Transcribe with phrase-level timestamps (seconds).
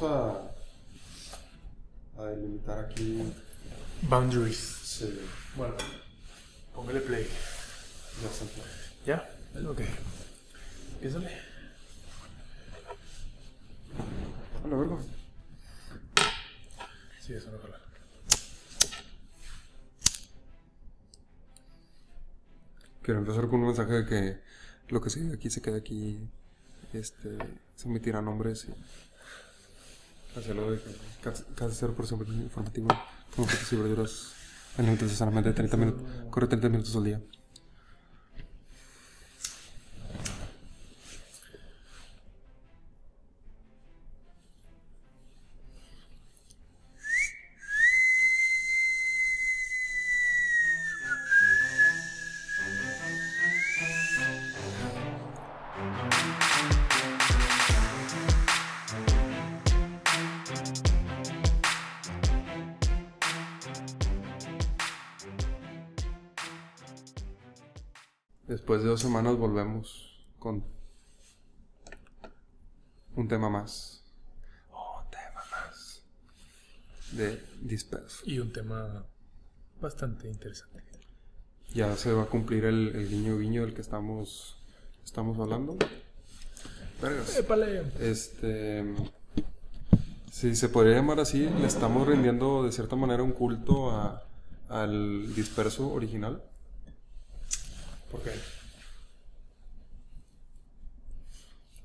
[0.00, 0.50] vamos
[2.16, 3.32] a, a delimitar aquí.
[4.02, 4.56] Boundaries.
[4.58, 5.20] Sí,
[5.56, 5.74] Bueno,
[6.74, 7.26] póngale play.
[8.22, 8.44] ya está.
[9.06, 9.68] ¿Ya?
[9.68, 9.80] Ok.
[10.94, 11.30] Empiézale.
[14.64, 14.96] A la verga.
[17.20, 17.80] Sí, eso no jala.
[23.02, 24.40] Quiero empezar con un mensaje de que
[24.88, 26.18] lo que se diga aquí se queda aquí.
[26.92, 27.36] Este,
[27.74, 28.74] se emitirán nombres y
[30.40, 30.90] hacerlo de que
[31.22, 32.88] casi, casi cero por ciento informativo
[33.34, 34.32] como frutas y verduras
[34.78, 36.02] en límites de solamente 30 minutos.
[36.30, 37.20] Corre 30 minutos al día.
[69.56, 70.62] Volvemos con
[73.14, 74.04] un tema más.
[74.70, 76.02] Un tema más.
[77.12, 78.22] De disperso.
[78.26, 79.06] Y un tema
[79.80, 80.82] bastante interesante.
[81.72, 84.62] Ya se va a cumplir el, el guiño guiño del que estamos,
[85.02, 85.78] estamos hablando.
[87.00, 87.36] Vergas.
[87.38, 87.92] ¡Épale!
[87.98, 88.84] Este.
[90.30, 94.22] Si se podría llamar así, le estamos rindiendo de cierta manera un culto a,
[94.68, 96.42] al disperso original.
[98.10, 98.32] ¿Por qué?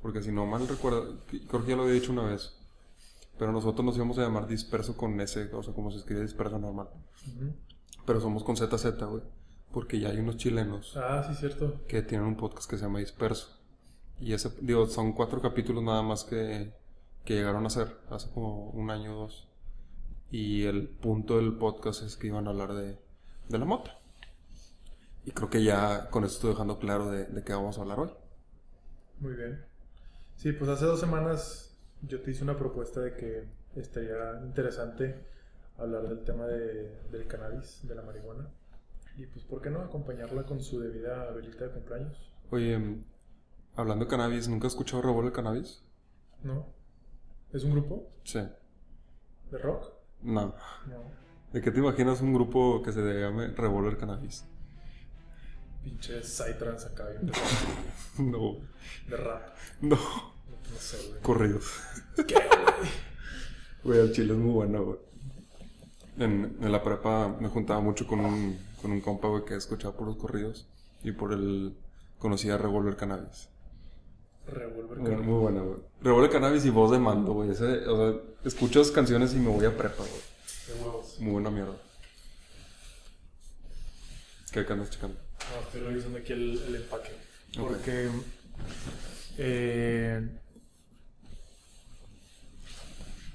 [0.01, 2.57] Porque si no mal recuerdo, creo que ya lo había dicho una vez.
[3.37, 6.59] Pero nosotros nos íbamos a llamar disperso con S, o sea, como se escribe disperso
[6.59, 6.89] normal.
[8.05, 9.23] Pero somos con ZZ, güey.
[9.71, 11.85] Porque ya hay unos chilenos Ah, sí, cierto.
[11.87, 13.57] que tienen un podcast que se llama Disperso.
[14.19, 16.73] Y ese, digo, son cuatro capítulos nada más que,
[17.23, 19.47] que llegaron a hacer hace como un año o dos.
[20.29, 22.99] Y el punto del podcast es que iban a hablar de,
[23.49, 23.91] de la moto.
[25.25, 27.99] Y creo que ya con esto estoy dejando claro de, de qué vamos a hablar
[27.99, 28.11] hoy.
[29.19, 29.63] Muy bien.
[30.41, 33.43] Sí, pues hace dos semanas yo te hice una propuesta de que
[33.75, 35.23] estaría interesante
[35.77, 38.49] hablar del tema de, del cannabis, de la marihuana.
[39.17, 42.33] Y pues, ¿por qué no acompañarla con su debida velita de cumpleaños?
[42.49, 43.03] Oye, em,
[43.75, 45.83] hablando de cannabis, ¿nunca has escuchado Revuelve Cannabis?
[46.41, 46.65] ¿No?
[47.53, 48.39] ¿Es un grupo Sí.
[49.51, 49.93] de rock?
[50.23, 50.55] No.
[50.87, 51.03] No.
[51.53, 54.43] ¿De qué te imaginas un grupo que se llame Revolver Cannabis?
[55.83, 57.31] Pinche Psytrance acá, bien
[58.31, 58.55] No.
[59.07, 59.49] de rap.
[59.81, 60.30] No.
[60.73, 61.21] No sé, güey.
[61.21, 61.65] Corridos.
[62.15, 62.89] ¿Qué, güey?
[63.83, 64.97] Güey, el chile es muy bueno, güey.
[66.17, 69.95] En, en la prepa me juntaba mucho con un, con un compa, güey, que escuchaba
[69.95, 70.67] puros corridos.
[71.03, 71.73] Y por él
[72.19, 73.47] conocía Revolver Cannabis.
[74.47, 75.27] Revolver Muy, Cannabis.
[75.27, 75.79] muy buena, güey.
[76.01, 77.51] Revolver Cannabis y voz de mando, güey.
[77.51, 80.21] Ese- O sea, escucho esas canciones y me voy a prepa, güey.
[80.77, 81.19] De huevos.
[81.19, 81.73] Muy buena mierda.
[84.51, 85.17] ¿Qué qué andas checando?
[85.55, 87.11] No, estoy revisando aquí el, el empaque.
[87.57, 88.09] Porque.
[89.37, 90.29] eh,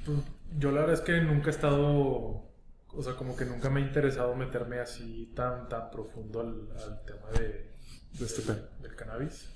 [0.06, 0.18] pues,
[0.58, 2.44] yo la verdad es que nunca he estado.
[2.98, 7.04] O sea, como que nunca me ha interesado meterme así tan, tan profundo al, al
[7.04, 7.70] tema de,
[8.18, 8.66] De este pedo.
[8.80, 9.50] del cannabis.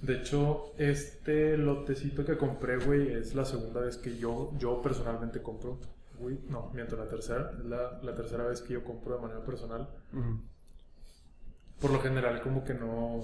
[0.00, 5.40] De hecho, este lotecito que compré, güey, es la segunda vez que yo, yo personalmente
[5.42, 5.78] compro.
[6.18, 7.52] Güey, no, miento, la tercera.
[7.56, 9.88] Es la, la tercera vez que yo compro de manera personal.
[10.12, 10.40] Ujú.
[11.80, 13.20] Por lo general, como que no.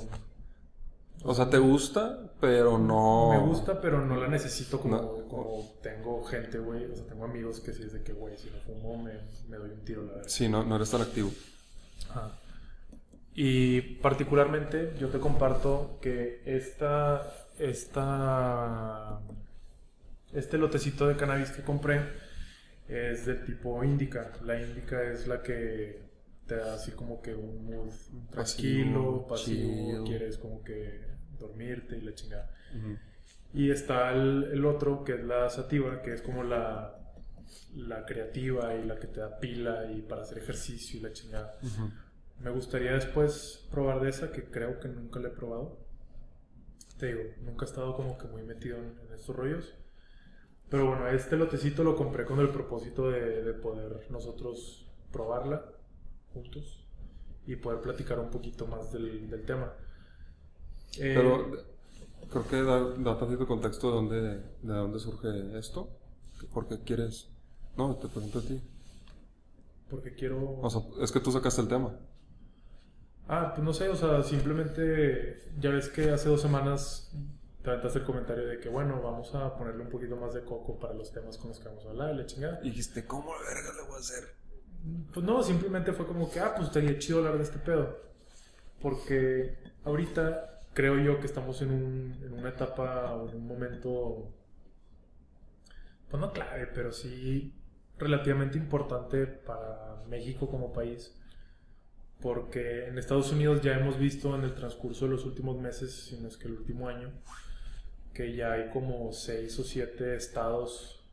[1.25, 2.31] O sea, ¿te gusta?
[2.41, 3.31] Pero no...
[3.33, 5.18] Me gusta, pero no la necesito como, No.
[5.29, 6.85] Como tengo gente, güey.
[6.87, 9.13] O sea, tengo amigos que sí es de que, güey, si no fumo me,
[9.49, 10.29] me doy un tiro, la verdad.
[10.29, 11.31] Sí, no, no eres tan activo.
[12.11, 12.33] Ajá.
[13.35, 19.21] Y particularmente yo te comparto que esta, esta,
[20.33, 22.01] este lotecito de cannabis que compré
[22.89, 24.33] es del tipo indica.
[24.43, 26.03] La indica es la que
[26.49, 27.93] te da así como que un mood
[28.31, 31.03] tranquilo, Pasivo, pasivo, quieres como que
[31.39, 32.51] dormirte y la chingada.
[32.77, 32.97] Ujú.
[33.55, 36.99] Y está el, el otro, que es la sativa, que es como la,
[37.75, 41.59] la creativa y la que te da pila y para hacer ejercicio y la chingada.
[41.63, 41.91] Ujú.
[42.41, 45.79] Me gustaría después probar de esa, que creo que nunca la he probado.
[46.99, 49.75] Te digo, nunca he estado como que muy metido en, en estos rollos.
[50.69, 55.65] Pero bueno, este lotecito lo compré con el propósito de, de poder nosotros probarla
[56.35, 56.85] juntos
[57.47, 59.73] y poder platicar un poquito más del, del tema.
[60.99, 61.51] Eh, Pero
[62.31, 64.21] creo que da, da tantito contexto de dónde,
[64.63, 65.89] de dónde surge esto.
[66.53, 67.31] ¿Por qué quieres...?
[67.77, 68.61] No, te pregunto a ti.
[69.89, 70.59] porque quiero...
[70.61, 71.97] O sea, es que tú sacaste el tema.
[73.29, 77.71] Ah, pues no sé, o sea, simplemente ya ves que hace dos semanas te te
[77.71, 80.95] aventaste el comentario de que, bueno, vamos a ponerle un poquito más de coco para
[80.95, 82.61] los temas con los que vamos a hablar, la chingada.
[82.63, 84.25] Y dijiste, ¿cómo la verga le voy a hacer?
[85.13, 87.99] Pues no, simplemente fue como que, ah, pues estaría chido hablar de este pedo.
[88.81, 94.33] Porque ahorita creo yo que estamos en, un, en una etapa o en un momento,
[96.09, 97.53] pues no clave, pero sí
[97.99, 101.19] relativamente importante para México como país.
[102.21, 106.17] Porque en Estados Unidos ya hemos visto en el transcurso de los últimos meses, si
[106.21, 107.11] no es que el último año,
[108.15, 111.05] que ya hay como seis o siete estados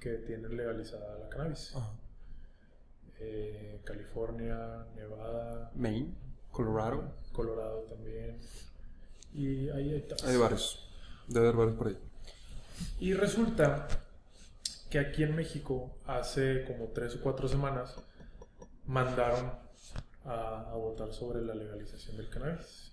[0.00, 1.74] que tienen legalizada la cannabis.
[3.18, 6.14] Eh, California, Nevada, Maine,
[6.50, 7.12] Colorado.
[7.34, 8.40] Colorado también.
[9.36, 10.88] Y ahí hay, Hay varios.
[11.28, 11.98] Debe haber varios por ahí.
[13.00, 13.86] Y resulta
[14.88, 17.96] que aquí en México, hace como tres o cuatro semanas,
[18.86, 19.52] mandaron
[20.24, 22.92] a, a votar sobre la legalización del cannabis.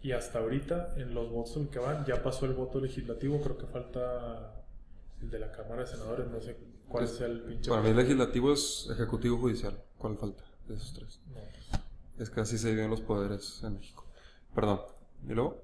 [0.00, 3.58] Y hasta ahorita, en los votos en que van, ya pasó el voto legislativo, creo
[3.58, 4.64] que falta
[5.20, 6.56] el de la Cámara de Senadores, no sé
[6.88, 7.70] cuál es el pinche...
[7.70, 9.78] Para mí el legislativo es ejecutivo judicial.
[9.98, 11.20] ¿Cuál falta de esos tres?
[11.32, 14.04] No, Es que así se dividen los poderes en México.
[14.54, 14.80] Perdón.
[15.28, 15.62] ¿Y luego?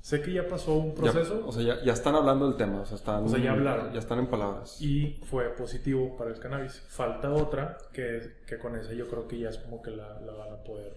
[0.00, 2.80] Sé que ya pasó un Ya- proceso o sea, ya, ya están hablando del tema.
[2.82, 3.92] O sea, están, O sea, ya hablaron.
[3.92, 4.80] Ya están en palabras.
[4.80, 6.80] y fue positivo para el cannabis.
[6.88, 10.32] Falta otra que, que con esa yo creo que ya es como que la, la
[10.32, 10.96] van a poder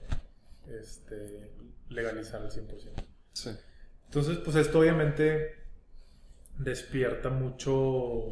[0.67, 1.51] este,
[1.89, 2.91] legalizar al 100%.
[3.33, 3.49] Sí.
[4.05, 5.55] Entonces, pues esto obviamente
[6.59, 8.27] despierta mucho,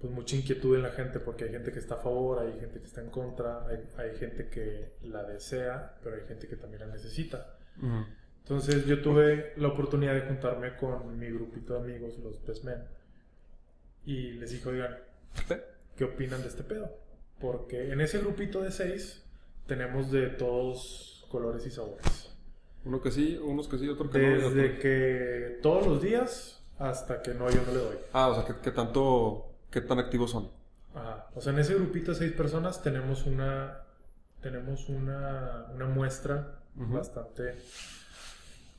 [0.00, 2.80] pues mucha inquietud en la gente, porque hay gente que está a favor, hay gente
[2.80, 6.80] que está en contra, hay, hay gente que la desea, pero hay gente que también
[6.88, 7.58] la necesita.
[7.78, 8.06] Ujú.
[8.38, 12.82] Entonces yo tuve la oportunidad de juntarme con mi grupito de amigos, los Best Men,
[14.04, 14.96] y les dije, oigan,
[15.46, 15.62] ¿Qué?
[15.96, 16.90] ¿qué opinan de este pedo?
[17.38, 19.24] Porque en ese grupito de seis
[19.66, 22.34] tenemos de todos colores y sabores.
[22.84, 24.24] Uno que sí, unos que sí, otro que no.
[24.24, 27.96] y Desde que todos los días hasta que no, yo no le doy.
[28.12, 30.50] Ah, o sea, ¿qué, qué tanto, qué tan activos son?
[30.94, 31.28] Ajá.
[31.34, 33.82] O sea, en ese grupito de seis personas tenemos una,
[34.40, 37.56] tenemos una, una muestra bastante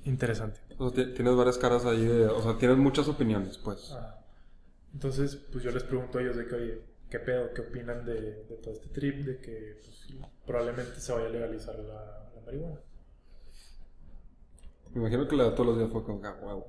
[0.06, 0.60] interesante.
[0.78, 2.26] O sea, ti- tienes varias caras ahí de...
[2.28, 3.92] O sea, tienes muchas opiniones, pues.
[3.92, 4.18] Ajá.
[4.94, 7.54] Entonces, pues yo les pregunto a ellos de que, oye, ¿qué pedo?
[7.54, 9.26] ¿Qué opinan de, de todo este trip?
[9.26, 10.08] De que pues,
[10.46, 12.80] probablemente se vaya a legalizar la, la marihuana.
[14.94, 16.68] Me imagino que la de todos los días fue como, ah, huevo.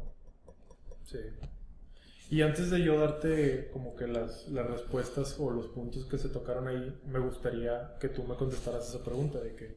[1.04, 1.18] Sí.
[2.32, 6.30] Y antes de yo darte como que las, las respuestas o los puntos que se
[6.30, 9.76] tocaron ahí, me gustaría que tú me contestaras esa pregunta de que,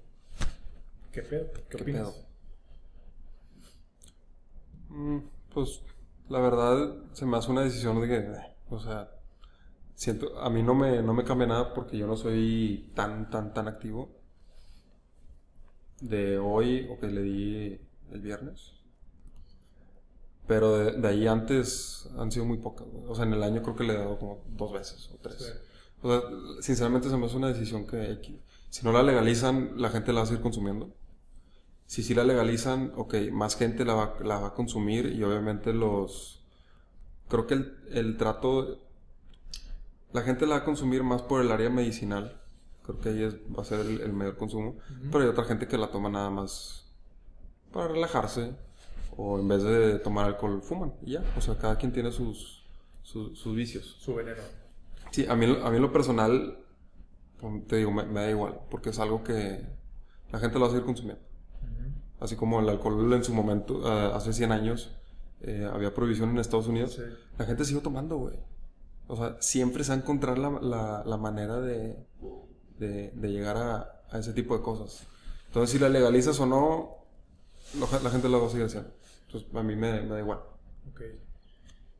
[1.11, 1.51] ¿qué pedo?
[1.51, 2.25] ¿Qué, ¿Qué opinas?
[4.87, 4.97] pedo?
[4.97, 5.19] Mm,
[5.53, 5.81] pues,
[6.29, 8.33] la verdad, se me hace una decisión de que,
[8.69, 9.11] o sea,
[9.93, 13.53] siento, a mí no me, no me cambia nada porque yo no soy tan, tan,
[13.53, 14.15] tan activo.
[15.99, 17.81] De hoy, o que le di
[18.13, 18.74] el viernes.
[20.47, 22.87] Pero de, de ahí antes han sido muy pocas.
[22.87, 23.05] güey.
[23.07, 25.37] O sea, en el año creo que le he dado como dos veces o tres.
[25.39, 25.51] Sí.
[26.01, 26.21] O sea,
[26.61, 28.19] sinceramente se me hace una decisión que,
[28.69, 30.91] si no la legalizan, la gente la va a seguir consumiendo.
[31.87, 35.73] Si sí la legalizan, ok, más gente la va, la va a consumir y obviamente
[35.73, 36.43] los...
[37.27, 38.79] Creo que el, el trato...
[40.13, 42.39] La gente la va a consumir más por el área medicinal.
[42.83, 44.75] Creo que ahí es- va a ser el, el mayor consumo.
[45.11, 46.85] Pero hay otra gente que la toma nada más
[47.71, 48.55] para relajarse.
[49.17, 50.93] O en vez de tomar alcohol, fuman.
[51.03, 51.23] Y ya.
[51.37, 52.65] O sea, cada quien tiene sus,
[53.01, 53.95] sus, sus vicios.
[53.99, 54.41] Su veneno.
[55.11, 56.59] Sí, a mí, a mí en lo personal,
[57.67, 59.65] te digo, me, me da igual, porque es algo que
[60.31, 61.21] la gente lo va a seguir consumiendo.
[61.61, 61.91] Ujú.
[62.19, 64.91] Así como el alcohol en su momento, ah, hace 100 años,
[65.41, 67.03] eh, había prohibición en Estados Unidos, Sí.
[67.37, 68.35] la gente sigue tomando, güey.
[69.07, 71.95] O sea, siempre se va a encontrar la, la, la manera de,
[72.79, 75.05] de, de llegar a, a ese tipo de cosas.
[75.47, 76.95] Entonces, si la legalizas o no,
[78.03, 78.89] la gente lo va a seguir haciendo.
[79.35, 80.39] Entonces, a mí me, me da igual.
[80.91, 81.01] Ok.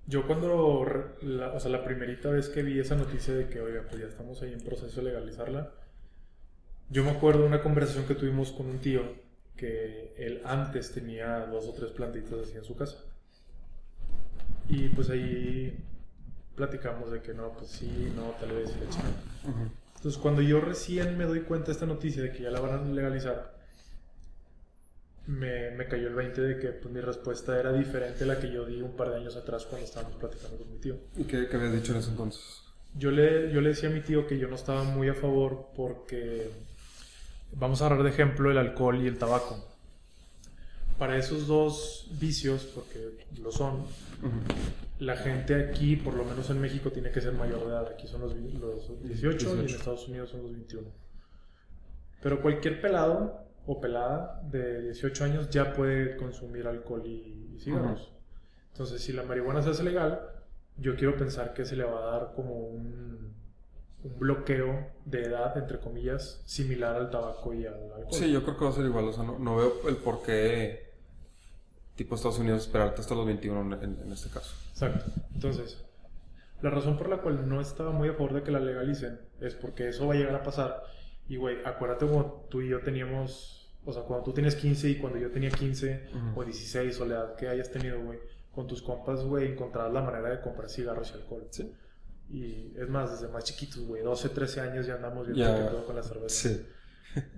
[0.07, 0.85] Yo cuando,
[1.21, 4.07] la, o sea, la primerita vez que vi esa noticia de que, oiga, pues ya
[4.07, 5.71] estamos ahí en proceso de legalizarla,
[6.89, 9.01] yo me acuerdo de una conversación que tuvimos con un tío
[9.57, 12.97] que él antes tenía dos o tres plantitas así en su casa.
[14.69, 15.77] Y pues ahí
[16.55, 19.69] platicamos de que no, pues sí, no, tal vez la chingada.
[19.95, 22.73] Entonces, cuando yo recién me doy cuenta de esta noticia de que ya la van
[22.73, 23.54] a legalizar,
[25.27, 28.51] me, me cayó el 20 de que pues, mi respuesta era diferente a la que
[28.51, 30.97] yo di un par de años atrás cuando estábamos platicando con mi tío.
[31.17, 32.61] ¿Y qué, qué habías dicho en ese entonces?
[32.97, 35.69] Yo le, yo le decía a mi tío que yo no estaba muy a favor
[35.75, 36.49] porque,
[37.53, 39.65] vamos a hablar de ejemplo, el alcohol y el tabaco.
[40.97, 43.83] Para esos dos vicios, porque lo son,
[44.99, 47.87] la gente aquí, por lo menos en México, tiene que ser mayor de edad.
[47.91, 49.75] Aquí son los, los 18, y en 18.
[49.75, 50.87] Estados Unidos son los 21.
[52.21, 58.11] Pero cualquier pelado o pelada de 18 años ya puede consumir alcohol y, y cigarros.
[58.71, 60.19] Entonces, si la marihuana se hace legal,
[60.77, 63.33] yo quiero pensar que se le va a dar como un,
[64.03, 68.07] un bloqueo de edad, entre comillas, similar al tabaco y al alcohol.
[68.11, 69.05] Sí, yo creo que va a ser igual.
[69.05, 70.93] O sea, no, no veo el por qué,
[71.95, 74.53] tipo Estados Unidos, esperarte hasta los 21 en, en este caso.
[74.71, 75.05] Exacto.
[75.33, 75.83] Entonces,
[76.61, 79.55] la razón por la cual no estaba muy a favor de que la legalicen es
[79.55, 80.83] porque eso va a llegar a pasar.
[81.27, 84.95] Y, güey, acuérdate cuando tú y yo teníamos, o sea, cuando tú tienes 15 y
[84.97, 86.39] cuando yo tenía 15 Ujú.
[86.39, 88.19] o 16 o la edad que hayas tenido, güey,
[88.51, 91.47] con tus compas, güey, encontrabas la manera de comprar cigarros y alcohol.
[91.49, 91.73] Sí.
[92.29, 95.95] Y es más, desde más chiquitos, güey, 12, 13 años ya andamos viendo pedo con
[95.95, 96.49] la cerveza.
[96.49, 96.65] Sí.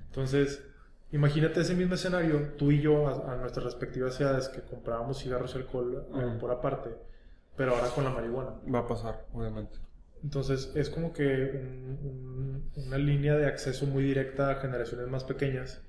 [0.07, 0.63] Entonces,
[1.11, 5.53] imagínate ese mismo escenario, tú y yo, a, a nuestras respectivas edades, que comprábamos cigarros
[5.55, 6.89] y alcohol eh, por aparte,
[7.55, 8.51] pero ahora con la marihuana.
[8.73, 9.77] Va a pasar, obviamente.
[10.23, 11.99] Entonces, es como que un-
[12.75, 15.81] un- una línea de acceso muy directa a generaciones más pequeñas.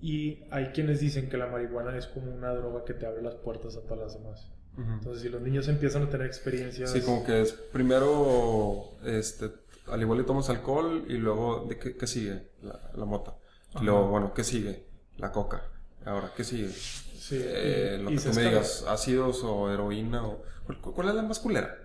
[0.00, 3.34] Y hay quienes dicen que la marihuana es como una droga que te abre las
[3.36, 4.48] puertas a todas las demás.
[4.78, 4.92] Ujú.
[4.92, 6.90] Entonces, si los niños empiezan a tener experiencias...
[6.90, 9.50] Sí, como que es primero, este,
[9.88, 12.50] al igual le tomas alcohol y luego, ¿de qué, qué sigue?
[12.62, 13.36] La, la mota.
[13.80, 14.86] Y luego, bueno, ¿qué sigue?
[15.18, 15.62] La coca.
[16.06, 16.70] Ahora, ¿qué sigue?
[16.70, 20.42] Sí, Eh, y- lo y que tú me digas, ácidos o heroína o...
[20.64, 21.76] ¿Cuál, cuál es la más culera?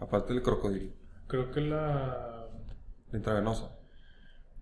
[0.00, 0.92] Aparte del crocodilo,
[1.26, 2.46] Creo que la...
[3.10, 3.70] la intravenosa.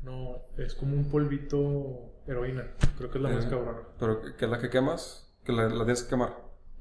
[0.02, 2.64] No, es como un polvito heroína.
[2.96, 3.80] Creo que es la más Eh, cabrona.
[3.98, 6.36] Pero que es la que quemas, que la, la tienes que quemar.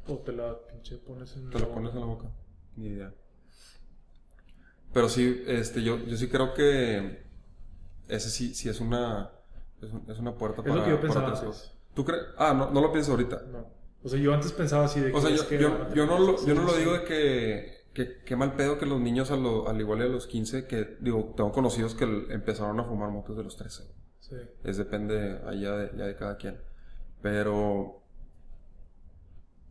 [0.07, 1.95] O te la pinche pones en Te la pones boca.
[1.95, 2.27] en la boca.
[2.77, 3.13] Ni idea.
[4.93, 7.23] Pero sí, este, yo, yo sí creo que
[8.07, 9.31] ese sí, sí es una,
[9.81, 11.71] es, un- es una puerta Es para, lo que yo pensaba antes.
[11.93, 12.23] ¿Tú crees?
[12.37, 13.41] Ah, no, no lo piensas ahorita.
[13.51, 13.67] No.
[14.03, 15.17] O sea, yo antes pensaba así de que...
[15.17, 18.77] O sea, yo, no lo, yo no lo digo de que, que, que mal pedo
[18.77, 22.03] que los niños a lo- al igual de los 15, que digo, tengo conocidos que
[22.29, 23.83] empezaron a fumar motos de los 13.
[24.19, 24.35] Sí.
[24.63, 26.59] Es depende allá de, ya de cada quien.
[27.23, 28.03] Pero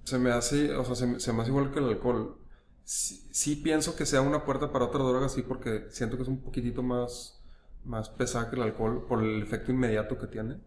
[0.05, 2.39] se me hace, o sea, se, me- se me hace igual que el alcohol.
[2.85, 6.29] Sí, sí pienso que sea una puerta para otra droga, sí, porque siento que es
[6.29, 7.43] un poquitito más,
[7.85, 10.59] más pesada que el alcohol por el efecto inmediato que tiene,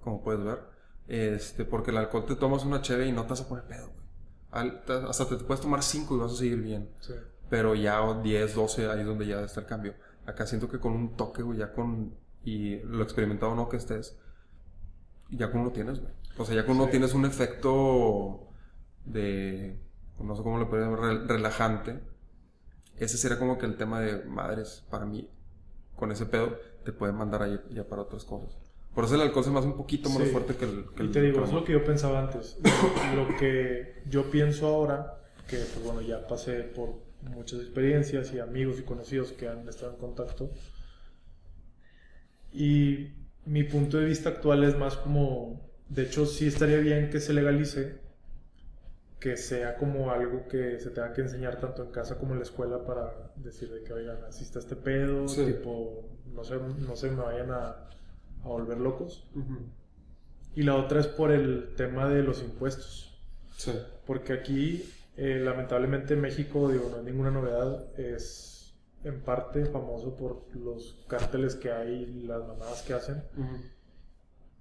[0.00, 0.58] como puedes ver.
[1.06, 3.88] Este, porque el alcohol te tomas una cheve y no te vas a poner pedo,
[3.92, 4.06] güey.
[4.50, 6.90] Al- hasta te puedes tomar 5 y vas a seguir bien.
[7.00, 7.14] Sí.
[7.50, 9.94] Pero ya o 10, 12, ahí es donde ya está el cambio.
[10.26, 12.14] Acá siento que con un toque, güey, ya con.
[12.44, 14.18] Y lo experimentado o no que estés,
[15.30, 16.12] ya con uno tienes, güey.
[16.38, 16.92] O sea, ya con uno Sí.
[16.92, 18.48] tienes un efecto
[19.04, 19.80] de.
[20.20, 22.00] No sé cómo lo podría llamar, rel- relajante.
[22.96, 25.30] Ese sería como que el tema de madres, para mí,
[25.94, 28.56] con ese pedo, te puede mandar ahí ya para otras cosas.
[28.98, 30.30] Por eso el alcohol se me hace un poquito más Sí.
[30.30, 30.86] fuerte que el.
[30.96, 32.58] que Y el- te digo, que es lo que yo pensaba antes.
[33.14, 38.80] Lo que yo pienso ahora, que pues bueno, ya pasé por muchas experiencias y amigos
[38.80, 40.50] y conocidos que han estado en contacto.
[42.52, 43.12] Y
[43.46, 47.32] mi punto de vista actual es más como, de hecho sí estaría bien que se
[47.32, 48.00] legalice,
[49.20, 52.44] que sea como algo que se tenga que enseñar tanto en casa como en la
[52.44, 55.44] escuela para decir de que, oigan, así está este pedo, Sí.
[55.46, 57.84] tipo, no se, no se me vayan a,
[58.50, 59.28] a volver locos.
[59.34, 59.58] Ujú.
[60.54, 63.20] Y la otra es por el tema de los impuestos.
[63.56, 63.72] Sí.
[64.06, 64.84] Porque aquí,
[65.16, 68.74] eh, lamentablemente, México, digo, no es ninguna novedad, es
[69.04, 73.22] en parte famoso por los cárteles que hay y las mamadas que hacen.
[73.36, 73.56] Ujú.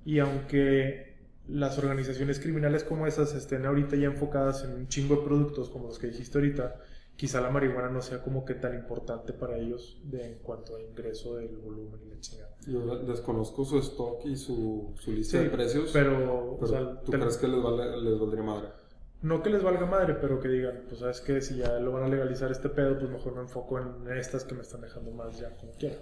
[0.05, 1.17] Y aunque
[1.47, 5.87] las organizaciones criminales como esas estén ahorita ya enfocadas en un chingo de productos como
[5.87, 6.75] los que dijiste ahorita,
[7.17, 10.81] quizá la marihuana no sea como que tan importante para ellos de, en cuanto a
[10.81, 12.55] ingreso del volumen y la chingada.
[12.65, 15.89] Yo de- desconozco su stock y su, su lista Sí, de precios.
[15.91, 18.67] Pero, o sea, ¿tú te- crees que les, vale- les valdría madre?
[19.23, 22.03] No que les valga madre, pero que digan, pues sabes que si ya lo van
[22.03, 25.39] a legalizar este pedo, pues mejor me enfoco en estas que me están dejando más
[25.39, 25.95] ya como quiera.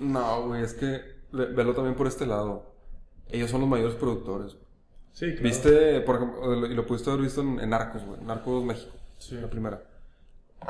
[0.00, 1.00] No, güey, es que
[1.32, 2.64] ve- velo también por este lado.
[3.28, 4.56] Ellos son los mayores productores.
[5.12, 5.42] Sí, claro.
[5.44, 8.20] Viste, por ejemplo, y lo pudiste haber visto en, en Narcos, güey.
[8.22, 9.36] Narcos México, Sí.
[9.36, 9.82] la primera.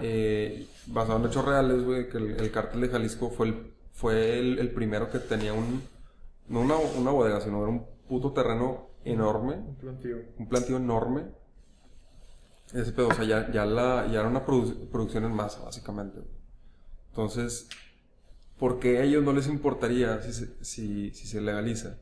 [0.00, 4.38] Eh, basado en hechos reales, güey, que el, el cártel de Jalisco fue el, fue
[4.38, 5.82] el, el primero que tenía un,
[6.49, 10.16] no una, una bodega, sino era un puto terreno enorme Un plantío.
[10.38, 11.25] un plantío enorme.
[12.73, 16.20] Ese pedo, o sea, ya, ya, la, ya era una produ- producción en masa, básicamente.
[17.09, 17.68] Entonces,
[18.59, 21.99] ¿por qué a ellos no les importaría si se, si, si se legaliza?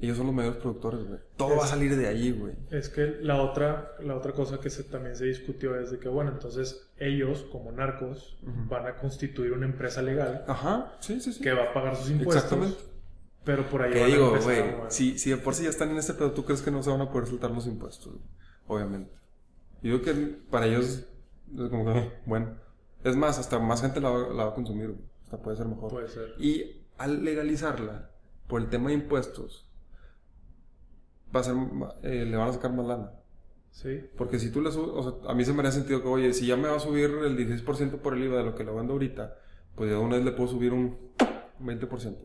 [0.00, 1.20] Ellos son los mayores productores, güey.
[1.36, 2.54] Todo va a salir de ahí, güey.
[2.70, 6.08] Es que la otra, la otra cosa que se, también se discutió es de que,
[6.08, 11.40] bueno, entonces ellos, como narcos, van a constituir una empresa legal Ajá, sí, sí, sí.
[11.42, 12.44] que va a pagar sus impuestos.
[12.44, 12.78] Exactamente.
[13.44, 14.62] Pero por ahí ¿Qué van digo, a güey?
[14.88, 16.90] Si, si de por sí ya están en este pedo, ¿tú crees que no se
[16.90, 18.14] van a poder soltar los impuestos?
[18.66, 19.12] Obviamente.
[19.82, 20.12] Yo digo que
[20.50, 21.06] para ellos
[21.56, 22.56] es como que, bueno.
[23.04, 25.00] Es más, hasta más gente la va, la va a consumir, güey.
[25.24, 25.90] Hasta puede ser mejor.
[25.90, 26.34] Puede ser.
[26.38, 28.10] Y al legalizarla,
[28.46, 29.70] por el tema de impuestos,
[31.34, 31.54] va a ser,
[32.02, 33.12] eh, le van a sacar más lana.
[33.70, 34.08] Sí.
[34.16, 36.32] Porque si tú le subes, o sea, a mí se me haría sentido que, oye,
[36.32, 38.72] si ya me va a subir el 16% por el IVA de lo que le
[38.72, 39.36] vendo ahorita,
[39.74, 40.96] pues de una vez le puedo subir un
[41.60, 42.16] 20%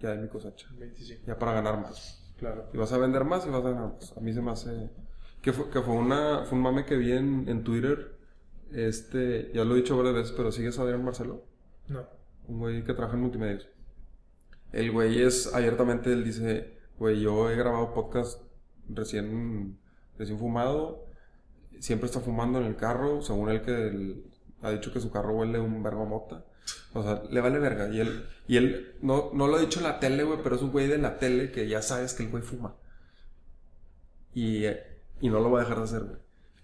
[0.00, 0.68] ya de mi cosecha.
[0.78, 1.22] 25.
[1.26, 2.32] Ya para ganar más.
[2.38, 2.68] Claro.
[2.72, 4.16] Y vas a vender más y vas a ganar más.
[4.16, 4.90] A mí se me hace...
[5.40, 8.16] Que fue, que fue, una, fue un mame que vi en, en Twitter.
[8.72, 11.44] Este, ya lo he dicho varias veces, pero sigues a Adrián Marcelo.
[11.88, 12.06] No.
[12.48, 13.68] Un güey que trabaja en multimedios.
[14.72, 18.40] El güey es abiertamente, él dice, güey, yo he grabado podcast
[18.88, 19.78] recién,
[20.18, 21.06] recién fumado.
[21.80, 24.22] Siempre está fumando en el carro, según él que
[24.62, 26.44] ha dicho que su carro huele un vergo mota.
[26.94, 27.88] O sea, le vale verga.
[27.88, 30.62] Y él, y él no, no lo ha dicho en la tele, güey, pero es
[30.62, 32.76] un güey de la tele que ya sabes que el güey fuma.
[34.32, 34.64] Y,
[35.20, 36.18] y no lo va a dejar de hacer, güey.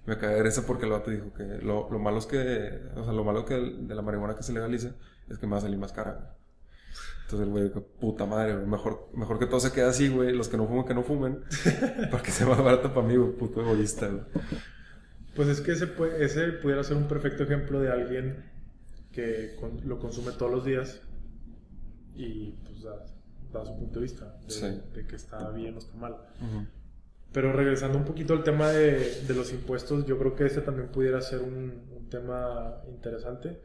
[0.07, 3.05] Me cagué de risa porque el vato dijo que lo, lo malo es que, o
[3.05, 4.95] sea, lo malo que de la marihuana que se legalice
[5.29, 6.37] es que me va a salir más cara.
[7.23, 7.71] Entonces el güey
[8.01, 10.85] puta madre, güey, mejor, mejor que todo se quede así, güey, los que no fumen,
[10.85, 11.41] que no fumen,
[12.11, 14.23] para que sea más barato para mí, güey, puto egoísta, güey.
[15.37, 18.45] Pues es que ese, ese pudiera ser un perfecto ejemplo de alguien
[19.13, 21.01] que con- lo consume todos los días
[22.15, 23.07] y pues da,
[23.53, 24.81] da su punto de vista de, Sí.
[24.95, 26.17] de que está bien o está mal.
[27.33, 30.89] Pero regresando un poquito al tema de, de los impuestos, yo creo que ese también
[30.89, 33.61] pudiera ser un, un tema interesante.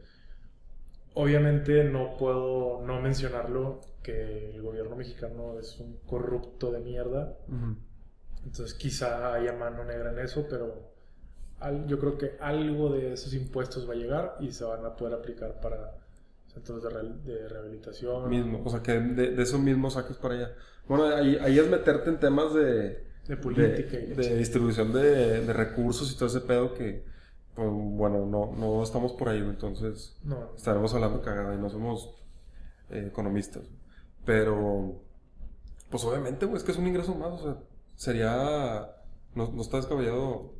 [1.18, 7.38] Obviamente no puedo no mencionarlo que el gobierno mexicano es un corrupto de mierda.
[8.44, 10.92] Entonces quizá haya mano negra en eso, pero
[11.58, 14.94] al- yo creo que algo de esos impuestos va a llegar y se van a
[14.94, 15.94] poder aplicar para
[16.52, 18.28] centros de, re- de rehabilitación.
[18.28, 20.54] Mismo, o sea, que de, de eso mismo saques para allá.
[20.86, 24.92] Bueno, ahí, ahí es meterte en temas de, De política y de, la de distribución
[24.92, 27.04] de, de recursos y todo ese pedo que,
[27.56, 32.14] pues, bueno, no, no estamos por ahí, entonces No, estaremos hablando cagada y no somos
[32.90, 33.64] eh, economistas.
[34.24, 35.00] Pero,
[35.90, 37.56] pues obviamente, güey, es que es un ingreso más, o sea,
[37.94, 38.90] sería,
[39.34, 40.52] no, no está descabellado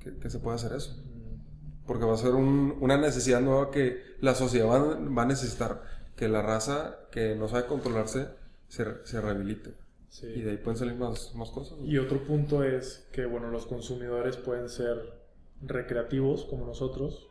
[0.00, 0.96] que, que se pueda hacer eso.
[1.04, 5.26] mm, Porque va a ser un- una necesidad nueva que la sociedad va, va a
[5.26, 5.82] necesitar.
[6.16, 8.28] Que la raza que no sabe controlarse
[8.68, 9.74] se, se rehabilite.
[10.08, 10.26] sí.
[10.28, 11.78] Y de ahí pueden salir más, más cosas.
[11.82, 15.23] Y otro punto es que, bueno, los consumidores pueden ser
[15.66, 17.28] recreativos como nosotros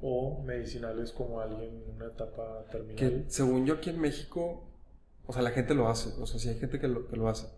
[0.00, 2.96] o medicinales como alguien en una etapa terminal.
[2.96, 4.64] Que según yo aquí en México,
[5.26, 6.10] o sea, la gente lo hace.
[6.20, 7.48] O sea, sí hay gente que lo, que lo hace.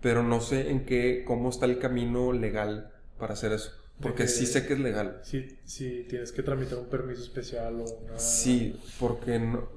[0.00, 3.70] Pero no sé en qué, cómo está el camino legal para hacer eso.
[4.00, 5.20] Porque que- sí sé que es legal.
[5.22, 8.18] Si, si tienes que tramitar un permiso especial o una...
[8.18, 9.68] Sí, porque no.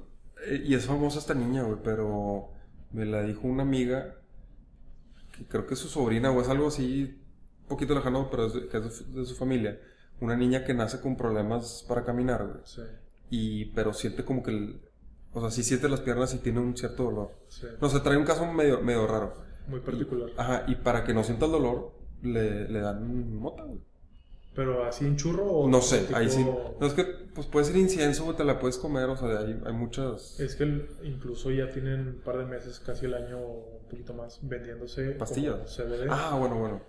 [0.46, 2.48] eh, Y es famosa esta niña, güey, pero
[2.92, 4.16] me la dijo una amiga
[5.36, 7.20] que creo que es su sobrina o es algo así,
[7.66, 9.80] un poquito lejano, pero es de, que es de su, de su familia.
[10.20, 12.60] Una niña que nace con problemas para caminar, güey.
[12.64, 12.82] Sí,
[13.30, 14.50] Y, pero siente como que.
[14.52, 14.80] el-
[15.34, 17.30] o sea, sí siente las piernas y tiene un cierto dolor.
[17.48, 17.66] sí.
[17.80, 19.34] No sé, trae un caso medio, medio raro.
[19.68, 20.30] Muy particular.
[20.36, 23.80] Ajá, y para que no sienta el dolor, le, le dan mota, güey.
[24.54, 26.46] Pero así en churro o No sé, tipo- ahí sí.
[26.80, 29.60] No es que, pues puede ser incienso, güey, te la puedes comer, o sea, hay,
[29.66, 30.40] hay muchas.
[30.40, 34.14] Es que el- incluso ya tienen un par de meses, casi el año, un poquito
[34.14, 35.76] más, vendiéndose Pastillas.
[35.76, 36.06] CBD.
[36.08, 36.80] Ah, bueno, bueno.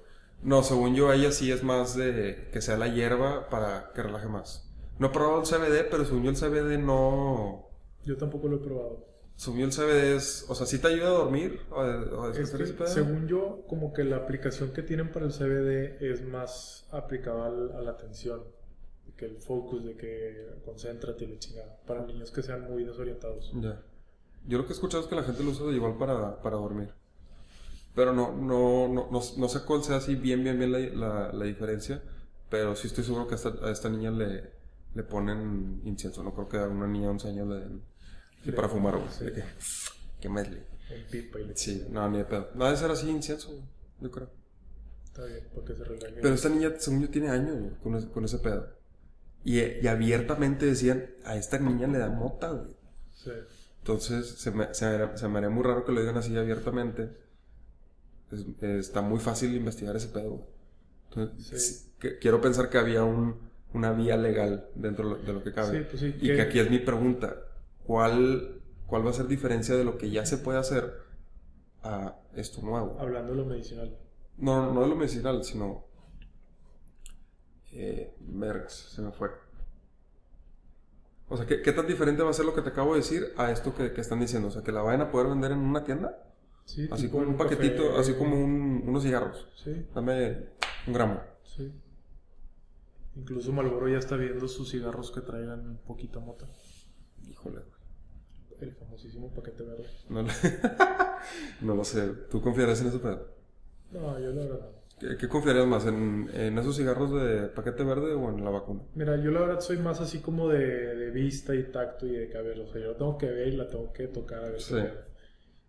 [0.44, 4.28] No, según yo, ella sí es más de que sea la hierba para que relaje
[4.28, 4.70] más.
[5.00, 7.68] No he probado el CBD, pero según yo el CBD no...
[8.06, 9.06] Yo tampoco lo he probado.
[9.36, 10.46] Según yo el CBD es...
[10.50, 13.64] O sea, sí te ayuda a dormir o a, o a Es que, según yo,
[13.68, 18.44] como que la aplicación que tienen para el CBD es más aplicada a la atención.
[19.06, 21.80] De que el focus, de que concéntrate y la chingada.
[21.86, 23.52] Para niños que sean muy desorientados.
[23.56, 23.82] Ya.
[24.48, 26.94] Yo lo que he escuchado es que la gente lo usa igual para, para dormir.
[27.98, 31.34] Pero no, no, no, no, no sé cuál sea así bien, bien, bien la, la,
[31.34, 32.00] la diferencia.
[32.48, 34.52] Pero sí estoy seguro que a esta, a esta niña le,
[34.94, 36.22] le ponen incienso.
[36.22, 37.82] No creo que a una niña de 11 años le den...
[38.44, 39.10] sí, para fumar, güey.
[39.10, 39.26] sí.
[39.34, 39.44] Que...
[40.22, 40.64] Que medley.
[40.92, 42.52] En pipa y le Sí, no, ni de pedo.
[42.54, 43.64] No, debe ser así incienso, güey,
[44.02, 44.30] yo creo.
[45.04, 46.20] Está bien, porque se relaje.
[46.22, 48.76] Pero esta niña, según yo, tiene años güey, con, ese, con ese pedo.
[49.44, 52.76] Y, y abiertamente decían, a esta niña le da mota, güey.
[53.16, 53.32] Sí.
[53.80, 57.26] Entonces, se me, se, me se me haría muy raro que lo digan así abiertamente.
[58.32, 60.46] Es- está muy fácil investigar ese pedo.
[61.10, 62.08] Entonces, Sí.
[62.20, 63.38] quiero pensar que había un,
[63.74, 65.80] una vía legal dentro de lo- que cabe.
[65.80, 67.36] Sí, pues sí, y que- que aquí es mi pregunta.
[67.86, 70.94] ¿Cuál, ¿Cuál va a ser diferencia de lo que ya se puede hacer
[71.84, 72.98] a esto nuevo?
[73.00, 73.98] Hablando de lo medicinal.
[74.38, 75.86] No, no, no de lo medicinal, sino.
[77.72, 79.30] Eh, vergas, se me fue.
[81.30, 83.34] O sea, ¿qué, qué tan diferente va a ser lo que te acabo de decir
[83.36, 84.48] a esto que, que están diciendo?
[84.48, 86.27] O sea, que la vayan a poder vender en una tienda,
[86.68, 88.00] Sí, así como un paquetito, café.
[88.02, 89.48] así como un- unos cigarros.
[89.64, 90.48] Sí, Dame
[90.86, 91.22] un gramo.
[91.44, 91.72] sí.
[93.16, 96.46] Incluso Malboro ya está viendo sus cigarros que traigan un poquito mota.
[97.28, 97.62] Híjole,
[98.62, 99.86] el famosísimo paquete verde.
[100.10, 100.30] No, le-
[101.62, 102.08] no lo sé.
[102.30, 103.28] ¿Tú confiarías en ese pedo?
[103.92, 104.70] No, yo la verdad.
[105.00, 105.86] ¿Qué, qué confiarías más?
[105.88, 108.82] ¿En, ¿En esos cigarros de paquete verde o en la vacuna?
[108.94, 110.60] Mira, yo la verdad soy más así como de,
[110.96, 113.58] de vista y tacto y de ver, o sea, yo la tengo que ver y
[113.58, 114.76] la tengo que tocar a ver Sí.
[114.76, 115.07] qué.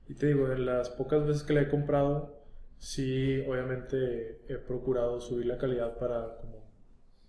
[0.08, 2.42] Y te digo, en las pocas veces que la he comprado,
[2.78, 6.66] sí, obviamente he procurado subir la calidad para como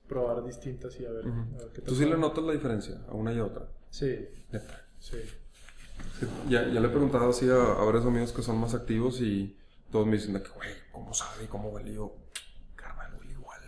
[0.07, 1.39] probar distintas y a ver, Ujú.
[1.55, 3.67] a ver qué ¿Tú tal sí le notas la diferencia a una y a otra?
[3.89, 4.85] Sí, Neta.
[4.99, 5.17] sí.
[6.49, 9.57] Ya, ya le he preguntado así a, a varios amigos que son más activos y
[9.91, 11.93] todos me dicen de que, güey, ¿cómo sabe y cómo huele?
[11.93, 12.15] Yo,
[12.75, 13.59] carnal, huele igual.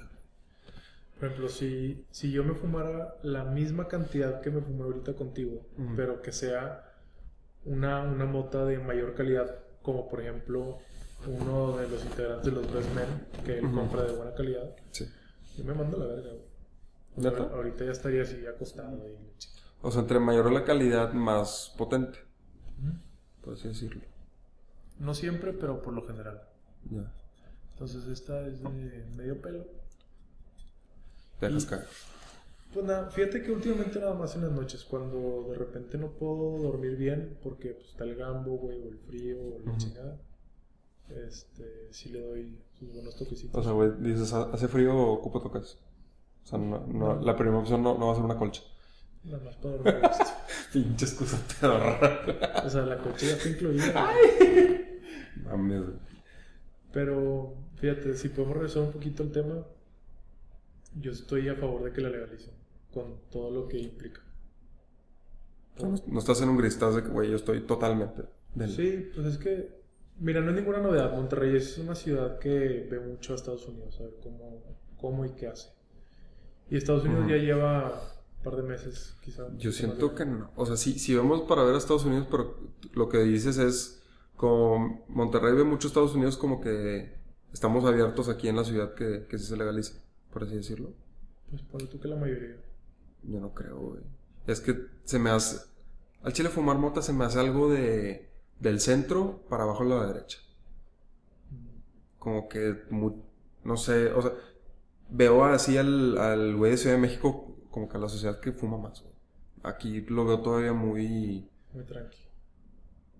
[1.19, 5.65] Por ejemplo, si, si yo me fumara la misma cantidad que me fumé ahorita contigo,
[5.77, 5.95] Ujú.
[5.95, 6.90] pero que sea
[7.65, 10.79] una, una mota de mayor calidad, como por ejemplo
[11.27, 15.05] uno de los integrantes de los Best Men, que él compra de buena calidad, Sí.
[15.57, 16.29] yo me mando a la verga.
[16.31, 16.41] güey.
[17.17, 17.43] O sea, ¿Neta?
[17.53, 18.97] ahorita ya estaría así acostado.
[19.07, 19.15] Y...
[19.83, 22.19] O sea, entre mayor la calidad, más potente,
[23.43, 24.01] por así decirlo.
[24.99, 26.41] No siempre, pero por lo general.
[26.89, 27.11] Ya.
[27.73, 29.65] Entonces esta es de medio pelo.
[31.39, 31.87] Dejas Y- caer.
[32.73, 36.57] Pues nada, fíjate que últimamente nada más en las noches, cuando de repente no puedo
[36.61, 39.77] dormir bien porque pues, está el gambo, güey, o el frío, o la Ujú.
[39.77, 40.17] chingada,
[41.09, 43.59] este, sí le doy sus buenos toquecitos.
[43.59, 45.77] O sea, güey, dices, "Ha- hace frío o ocupo tocas.
[46.43, 48.61] O sea, no, no- la primera opción no, no va a ser una colcha.
[49.23, 49.93] nada más para dormir.
[50.73, 52.63] Pinche excusa pedorra.
[52.65, 54.11] o sea, la coche ya está incluida.
[54.13, 54.85] güey.
[55.43, 55.97] Mames, güey.
[56.93, 59.65] Pero fíjate, si podemos regresar un poquito al tema,
[60.99, 62.53] yo estoy a favor de que la legalicen,
[62.93, 64.21] con todo lo que implica.
[65.81, 68.23] No, no estás en un gris, estás de que, güey, yo estoy totalmente.
[68.53, 69.69] del- Sí, pues es que,
[70.19, 71.13] mira, no es ninguna novedad.
[71.15, 74.61] Monterrey es una ciudad que ve mucho a Estados Unidos, a ver cómo,
[74.99, 75.69] cómo y qué hace.
[76.69, 77.89] Y Estados Unidos ya lleva
[78.37, 79.47] un par de meses, quizá.
[79.57, 80.51] Yo siento que no.
[80.55, 82.57] O sea, sí, si vemos para ver a Estados Unidos, pero
[82.93, 84.03] lo que dices es,
[84.35, 87.13] como Monterrey ve mucho a Estados Unidos como que
[87.53, 90.01] estamos abiertos aquí en la ciudad que, que sí se legalice,
[90.31, 90.93] por así decirlo.
[91.49, 92.57] Pues ponle tú que la mayoría.
[93.23, 94.01] Yo no creo, güey.
[94.47, 95.59] Es que se me hace...
[96.23, 98.29] Al chile fumar mota se me hace algo de...
[98.59, 100.39] Del centro para abajo a la derecha.
[102.19, 102.83] Como que...
[102.89, 103.23] mu-
[103.63, 104.31] no sé, o sea...
[105.09, 108.53] Veo así al, al güey de Ciudad de México como que a la sociedad que
[108.53, 109.13] fuma más, güey.
[109.63, 111.49] Aquí lo veo todavía muy...
[111.73, 112.17] Muy tranqui.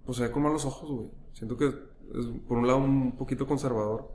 [0.05, 1.11] Pues se ve con malos ojos, güey.
[1.33, 4.09] Siento que es, por un lado, un poquito conservador.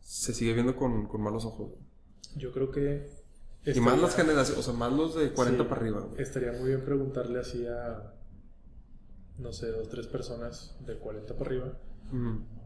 [0.00, 1.80] Se sigue viendo con, con malos ojos, güey.
[2.36, 3.08] Yo creo que.
[3.64, 6.20] Y más las generaciones, o sea, más los de 40 sí, para arriba, güey.
[6.20, 8.12] Estaría muy bien preguntarle así a.
[9.38, 11.72] No sé, dos, tres personas de 40 para arriba.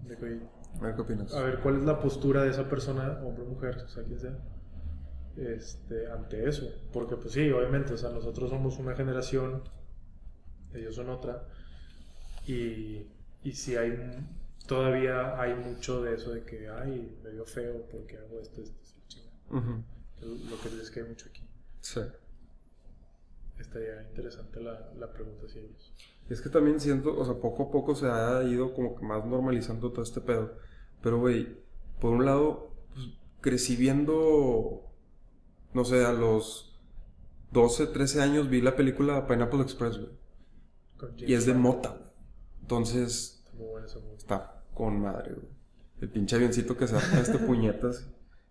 [0.09, 0.41] De que,
[0.81, 1.33] A ver qué opinas.
[1.35, 4.19] a ver cuál es la postura de esa persona, hombre o mujer, o sea, quien
[4.19, 4.37] sea,
[5.37, 6.69] este, ante eso.
[6.93, 9.63] Porque, pues sí, obviamente, o sea, nosotros somos una generación,
[10.75, 11.47] ellos son otra,
[12.47, 13.07] y,
[13.43, 13.97] y si hay,
[14.67, 18.63] todavía hay mucho de eso de que, ay, me veo feo porque hago esto,
[20.21, 21.43] Lo que dices que hay mucho aquí.
[21.81, 22.01] Sí.
[23.59, 25.95] Estaría interesante la, la pregunta hacia ellos.
[26.29, 29.05] Y es que también siento, o sea, poco a poco se ha ido como que
[29.05, 30.59] más normalizando todo este pedo.
[31.03, 31.57] Pero, güey,
[32.01, 33.07] por un lado, pues,
[33.41, 34.83] crecí viendo,
[35.73, 36.79] no sé, a los
[37.53, 40.11] 12, 13 años vi la película Pineapple Express, güey.
[41.19, 42.11] Y es de mota, güey.
[42.63, 43.43] Entonces.
[43.45, 45.49] Está muy bueno está con madre, güey.
[46.01, 48.07] El pinche avioncito que se arma este puñetas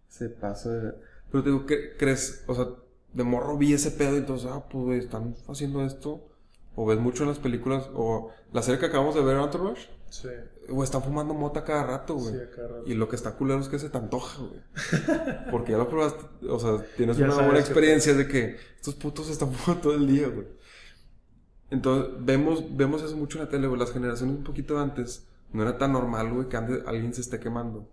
[0.08, 0.94] se pasa de...
[1.36, 2.46] Pero te digo, ¿qué crees?
[2.48, 2.68] O sea,
[3.12, 6.30] de morro vi ese pedo y entonces, ah, pues, güey, están haciendo esto.
[6.78, 10.30] O ves mucho en las películas, o la serie que acabamos de ver, Entourage, Sí,
[10.70, 12.34] o están fumando mota cada rato, güey.
[12.36, 12.84] sí, cada rato.
[12.86, 14.62] Y lo que está culero es que se te antoja, güey.
[15.52, 18.96] Porque ya lo probaste, o sea, tienes Ya una buena que- experiencia de que estos
[18.96, 20.48] putos están fumando todo el día, güey.
[21.70, 23.80] Entonces, vemos, vemos eso mucho en la tele, güey.
[23.80, 27.40] Las generaciones un poquito antes, no era tan normal, güey, que ande- alguien se esté
[27.42, 27.90] quemando.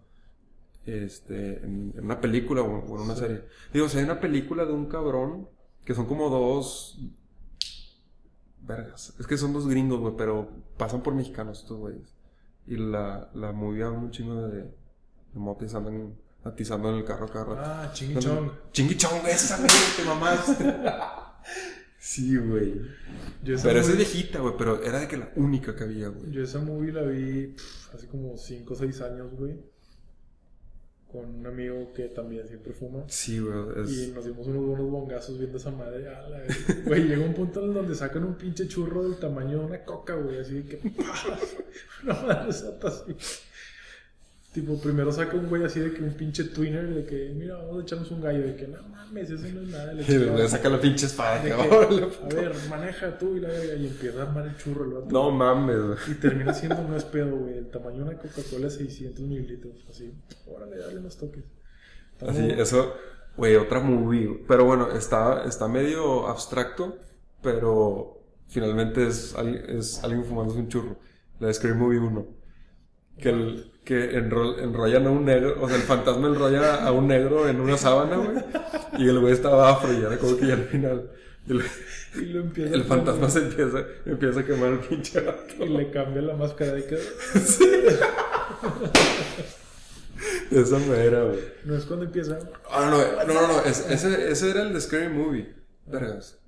[0.87, 3.21] Este, en, en una película o, o en una Sí.
[3.21, 3.45] serie.
[3.73, 5.49] Digo, si hay una película de un cabrón,
[5.85, 6.99] que son como dos...
[8.65, 9.15] Vergas.
[9.19, 12.15] Es que son dos gringos, güey, pero pasan por mexicanos estos güeyes.
[12.67, 14.71] Y la, la movie habla un chingo de, de
[15.77, 16.15] andan
[16.45, 17.61] atizando en el carro cada rato.
[17.65, 18.51] Ah, Ching Chong.
[18.73, 20.75] Chingui chong, esa, güey, te mamaste.
[21.99, 22.81] sí, güey.
[23.45, 26.31] Pero esa es viejita, güey, pero era de que la única que había, güey.
[26.31, 29.61] Yo esa movie la vi pff, hace como 5 o 6 años, güey.
[31.13, 33.05] Con un amigo que también siempre fuma.
[33.07, 33.53] Sí, güey,
[33.87, 36.09] Y nos dimos unos buenos bongazos viendo esa madre.
[36.09, 36.55] A la verga.
[36.87, 40.15] Güey, llega un punto en donde sacan un pinche churro del tamaño de una coca,
[40.15, 40.39] güey.
[40.39, 40.81] Así que.
[42.03, 43.43] Una madre así.
[44.53, 47.79] Tipo, primero saca un güey así de que un pinche twinner, de que, mira, vamos
[47.79, 49.95] a echarnos un gallo, de que no mames, eso no es nada.
[49.95, 50.03] Le
[50.37, 51.43] le saca la pinche espada.
[51.43, 54.91] que, a ver, maneja tú y la verga, y empieza a armar el churro el
[54.91, 55.07] vato.
[55.11, 55.97] No mames, güey.
[56.11, 57.57] Y termina siendo no es pedo, güey.
[57.57, 59.87] El tamaño de una Coca-Cola 600 mililitros.
[59.89, 60.13] Así,
[60.47, 61.45] órale, dale unos toques.
[62.21, 62.93] Así, eso,
[63.39, 64.45] güey, otra movie.
[64.47, 66.99] Pero bueno, está, está medio abstracto,
[67.43, 70.97] pero finalmente es, al- es alguien fumándose un churro.
[71.41, 72.42] La de Scream Movie 1.
[73.19, 77.07] Que, el, que enro- enrollan a un negro, o sea, el fantasma enrolla a un
[77.09, 78.37] negro en una sábana, güey.
[78.99, 81.11] Y el güey estaba afro y era como que ya al final.
[81.49, 81.63] El,
[82.15, 85.65] Y lo empieza el fantasma se empieza, empieza a quemar el pinche vato.
[85.65, 86.99] Y le cambia la máscara de que
[90.51, 91.41] Esa mera, güey.
[91.65, 92.39] no es cuando empieza.
[92.71, 95.55] Ah, no, no, no, no, es- ese, ese era el de Scary Movie.
[95.87, 96.39] Vergas.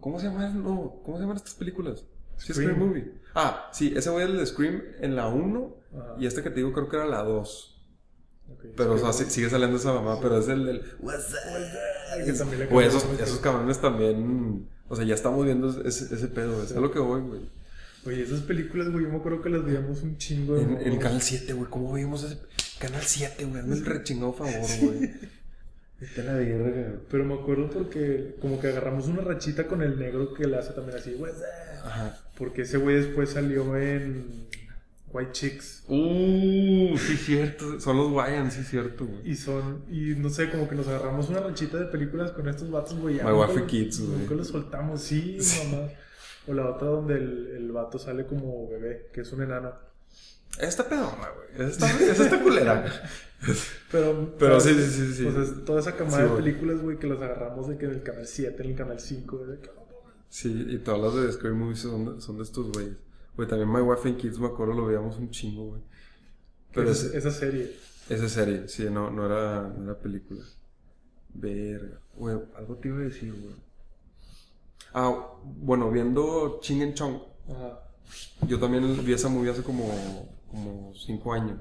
[0.00, 0.62] ¿Cómo se llaman?
[0.62, 2.04] No, ¿cómo se llaman estas películas?
[2.36, 2.70] Sí, Scream.
[2.72, 3.12] Scary Movie.
[3.36, 6.14] Ah, sí, ese fue el de Scream en la 1 Ajá.
[6.18, 7.72] y este que te digo creo que era la 2.
[8.48, 10.82] Ok, Pero, o sí, sea, sí- sigue saliendo esa mamá, pero es el del...
[11.00, 11.34] What's
[12.24, 14.68] que también le Güey, esos, esos cabrones también...
[14.88, 16.64] O sea, ya estamos viendo ese, ese pedo, güey.
[16.66, 17.40] Es a lo que voy, güey.
[18.06, 20.56] Oye, esas películas, güey, yo me acuerdo que las veíamos un chingo.
[20.56, 21.68] En, en Canal 7, güey.
[21.68, 22.38] ¿Cómo veíamos ese...
[22.78, 23.60] Canal 7, güey.
[23.62, 25.10] Hazme el rechingado favor, güey.
[26.18, 27.00] A la verga.
[27.10, 30.72] Pero me acuerdo porque como que agarramos una rachita con el negro que le hace
[30.74, 31.86] también así, "What's up?".
[31.86, 32.18] Ajá.
[32.36, 34.46] Porque ese güey después salió en
[35.10, 35.84] White Chicks.
[35.88, 37.80] Uh, sí, cierto.
[37.80, 39.30] Son los Wayans, sí, cierto, güey.
[39.30, 42.70] Y son, y no sé, como que nos agarramos una rachita de películas con estos
[42.70, 43.14] vatos, güey.
[43.14, 44.18] My Kids, güey.
[44.18, 45.38] Nunca los soltamos, sí,
[45.70, 45.88] mamá.
[46.46, 49.72] O la otra donde el, el vato sale como bebé, que es un enano.
[50.58, 51.68] Esta pedona, güey.
[51.68, 52.84] Esta, esa está culera.
[53.92, 55.30] Pero, Pero sí, sí, sí, sí.
[55.30, 58.02] Sea, toda esa camada Sí, de películas, güey, que las agarramos de que en el
[58.02, 59.70] canal 7, en el canal 5, güey, de que,
[60.28, 62.96] Sí, y todas las de Scary Movies son de, son de estos güeyes.
[63.36, 65.82] Güey, también My Wife and Kids, me acuerdo, lo veíamos un chingo, güey.
[66.72, 67.74] Pero esa, es, esa serie.
[68.08, 70.42] esa serie, sí, no, no, era, no era película.
[71.32, 72.00] Verga.
[72.14, 73.54] Güey, algo te iba a decir, güey.
[74.92, 77.18] Ah, bueno, viendo Ching and Chong,
[77.50, 77.80] Ajá.
[78.48, 79.86] yo también vi esa movie hace como,
[80.50, 81.60] como cinco años.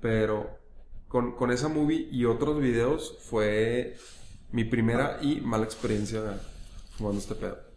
[0.00, 0.58] Pero
[1.06, 3.96] con, con esa movie y otros videos fue
[4.50, 6.40] mi primera y mala experiencia
[6.96, 7.69] fumando este pedo.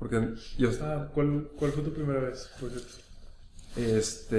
[0.00, 2.50] Porque yo, Ah, ¿cuál, ¿cuál fue tu primera vez?
[2.58, 2.88] Por cierto?
[3.76, 4.34] este,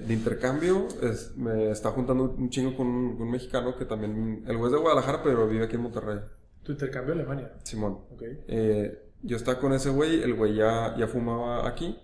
[0.00, 4.42] de intercambio, es- me está juntando un chingo con un, con un mexicano que también,
[4.48, 6.18] el güey es de Guadalajara, pero vive aquí en Monterrey,
[6.64, 7.52] Tu intercambio a Alemania.
[7.62, 8.00] Simón.
[8.10, 8.22] Ok.
[8.48, 11.96] Eh, yo estaba con ese güey, el güey ya, ya fumaba aquí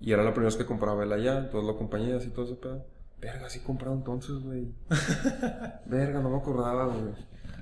[0.00, 2.54] y era la primera vez que compraba él allá, entonces lo acompañé así todo ese
[2.54, 2.86] pedo.
[3.20, 4.72] Verga, sí he comprado entonces, güey.
[5.86, 7.14] Verga, no me acordaba, güey.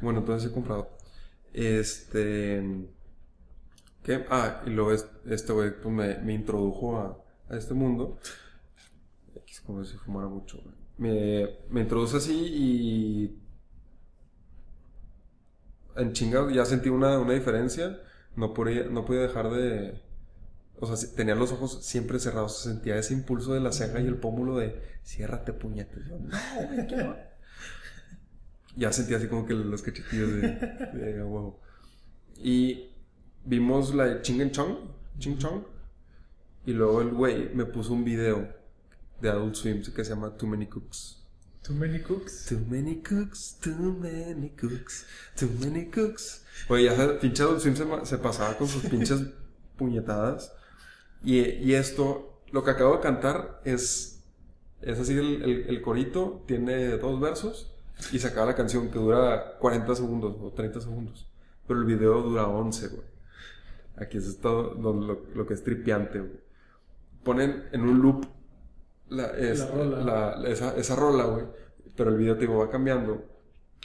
[0.03, 0.89] Bueno, entonces sí he comprado.
[1.53, 2.63] Este.
[4.05, 4.25] ¿Qué?
[4.31, 8.19] Ah, y luego es- este güey pues me, me introdujo a, a este mundo.
[9.49, 10.61] Es como si fumara mucho.
[10.99, 13.39] Me, me introduce así y
[15.97, 18.01] en chinga ya sentí una, una diferencia.
[18.37, 20.03] No podía, no podía dejar de.
[20.81, 22.59] O sea, tenía los ojos siempre cerrados.
[22.63, 26.05] Sentía ese impulso de la ceja y el pómulo de ciérrate, puñetes.
[26.07, 26.37] Yo, no,
[26.69, 27.19] güey, ¿qué va?".
[28.77, 31.53] Ya sentía así como que los cachetillos de, de.
[32.39, 32.94] Y
[33.45, 34.77] vimos la de Ching Chong,
[35.19, 35.63] Ching Chong.
[36.67, 38.49] Y luego el güey me puso un video
[39.21, 41.21] de Adult Swim que se llama Too Many Cooks.
[41.63, 42.45] Too many cooks.
[42.47, 46.45] Too many cooks, too many cooks, too many cooks.
[46.69, 49.23] Oye, ya pinche Adult Swim se, se pasaba con sus pinches
[49.79, 50.53] puñetadas.
[51.23, 54.23] Y, y esto, lo que acabo de cantar es,
[54.83, 57.71] es así el, el, el corito, tiene dos versos
[58.13, 61.27] y se acaba la canción que dura 40 segundos o 30 segundos.
[61.67, 63.14] Pero el video dura 11, güey.
[63.97, 66.41] Aquí es todo lo, lo- lo que es tripiante, güey.
[67.23, 68.27] Ponen en un loop
[69.09, 70.37] la, es- La rola.
[70.41, 71.45] la- esa, esa rola, güey.
[71.97, 73.25] Pero el video, te digo, va cambiando.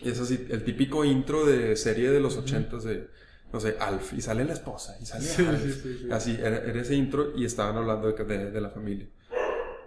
[0.01, 3.07] Y es así, el típico intro de serie de los ochentas de,
[3.53, 4.13] no sé, Alf.
[4.13, 5.61] Y sale la esposa, y sale Sí, Alf.
[5.61, 6.11] sí, sí, sí.
[6.11, 9.07] Así, era, era ese intro y estaban hablando de, de- de la familia.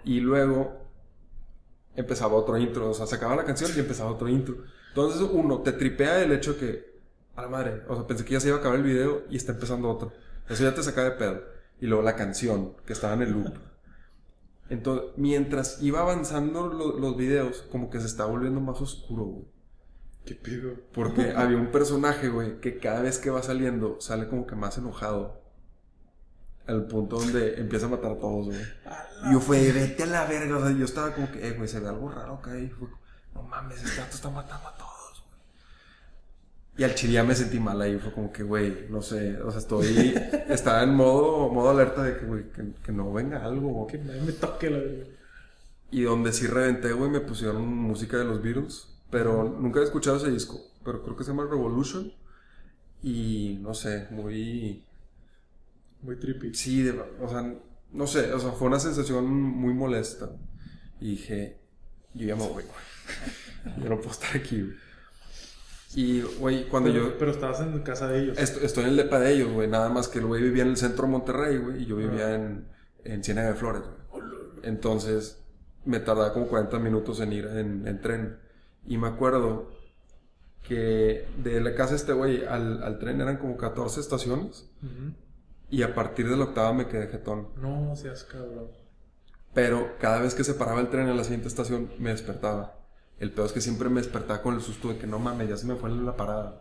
[0.04, 0.80] Y luego
[1.96, 4.56] empezaba otro intro, o sea, se acababa la canción y empezaba otro intro.
[4.88, 6.91] Entonces, uno, te tripea el hecho que,
[7.36, 9.36] a la madre, o sea, pensé que ya se iba a acabar el video y
[9.36, 10.12] está empezando otro.
[10.48, 11.42] Eso ya te saca de pedo.
[11.80, 13.52] Y luego la canción, que estaba en el loop.
[14.68, 19.44] Entonces, mientras iba avanzando lo- los videos, como que se estaba volviendo más oscuro, güey.
[20.24, 20.74] ¿Qué pido?
[20.94, 24.78] Porque había un personaje, güey, que cada vez que va saliendo sale como que más
[24.78, 25.42] enojado.
[26.66, 28.60] Al punto donde empieza a matar a todos, güey.
[29.28, 30.58] Y yo fue, vete a la verga.
[30.58, 32.56] O sea, yo estaba como que, eh, güey, se ve algo raro acá.
[32.56, 32.88] Y fue,
[33.34, 34.91] no mames, este gato está matando a todos.
[36.82, 37.96] Y al chile ya me sentí mal ahí.
[37.96, 39.40] Fue como que, güey, no sé.
[39.40, 40.14] O sea, estoy.
[40.48, 43.86] estaba en modo, modo alerta de que, güey, que, que no venga algo.
[43.86, 44.80] Que nadie me toque la.
[45.92, 48.88] Y donde sí reventé, güey, me pusieron música de los Beatles.
[49.12, 50.60] Pero nunca he escuchado ese disco.
[50.84, 52.12] Pero creo que se llama Revolution.
[53.00, 54.82] Y no sé, muy.
[56.00, 56.52] Muy trippy.
[56.52, 57.54] Sí, de- o sea,
[57.92, 60.32] no sé, o sea, fue una sensación muy molesta.
[61.00, 61.58] Y dije,
[62.12, 63.76] yo ya me voy, güey.
[63.84, 64.74] Yo no puedo estar aquí, güey.
[65.94, 67.18] Y, güey, cuando pero, yo.
[67.18, 68.38] pero estabas en casa de ellos.
[68.38, 69.68] Est- estoy en el depa de ellos, güey.
[69.68, 71.82] Nada más que el güey vivía en el centro de Monterrey, güey.
[71.82, 72.66] Y yo vivía en,
[73.04, 74.22] en Ciénaga de Flores, güey.
[74.62, 75.42] Entonces,
[75.84, 78.38] me tardaba como 40 minutos en ir en, en tren.
[78.86, 79.70] Y me acuerdo
[80.66, 84.70] que de la casa de este güey al, al tren eran como 14 estaciones.
[84.82, 85.14] Ujú.
[85.70, 87.48] Y a partir de la octava me quedé jetón.
[87.56, 88.68] No seas cabrón.
[89.54, 92.78] Pero cada vez que se paraba el tren en la siguiente estación, me despertaba.
[93.22, 95.56] El peor es que siempre me despertaba con el susto de que no mames, ya
[95.56, 96.60] se me fue la parada.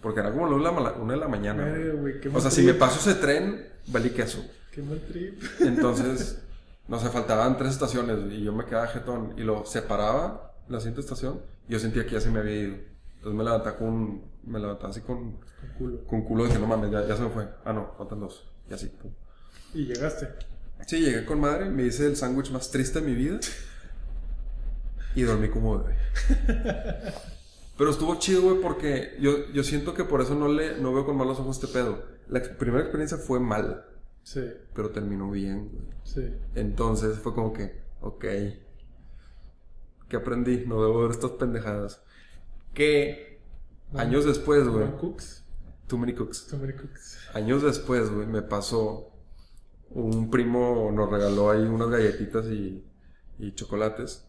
[0.00, 1.68] Porque era como la una de la, una de la mañana.
[2.00, 2.80] güey, qué O sea, si me trip.
[2.80, 4.42] paso ese tren, valí queso.
[4.72, 5.42] Qué mal trip.
[5.60, 6.38] Entonces,
[6.88, 9.34] no sé, faltaban tres estaciones y yo me quedaba jetón.
[9.36, 12.74] Y lo separaba la siguiente estación y yo sentía que ya se me había ido.
[13.16, 14.22] Entonces me levantaba con.
[14.46, 16.04] Me levantaba así con, Con culo.
[16.06, 17.46] con culo de que no mames, ya, ya se me fue.
[17.66, 18.48] Ah, no, faltan dos.
[18.70, 18.90] Y así.
[19.74, 20.26] Y llegaste.
[20.86, 23.40] Sí, llegué con madre, me hice el sándwich más triste de mi vida.
[25.18, 25.96] Y dormí como bebé.
[27.76, 31.06] Pero estuvo chido, güey, porque yo, yo siento que por eso no, le, no veo
[31.06, 32.02] con malos ojos este pedo.
[32.28, 33.84] La ex- primera experiencia fue mala,
[34.22, 34.42] Sí,
[34.74, 35.84] pero terminó bien, güey.
[36.04, 36.32] sí.
[36.54, 38.24] Entonces fue como que, ok.
[40.08, 40.64] ¿Qué aprendí?
[40.66, 42.02] No debo ver estas pendejadas.
[42.74, 43.40] Que
[43.94, 44.84] años después, güey.
[44.84, 45.44] One Cooks.
[45.86, 46.38] Too many cooks.
[46.48, 47.18] So many cooks.
[47.34, 49.10] Años después, güey, me pasó.
[49.90, 52.84] Un primo nos regaló ahí unas galletitas y,
[53.38, 54.27] y chocolates.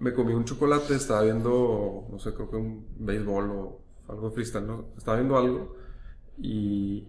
[0.00, 4.34] Me comí un chocolate, estaba viendo, no sé, creo que un béisbol o algo de
[4.34, 4.90] freestyle, ¿no?
[4.96, 5.74] Estaba viendo algo
[6.38, 7.08] y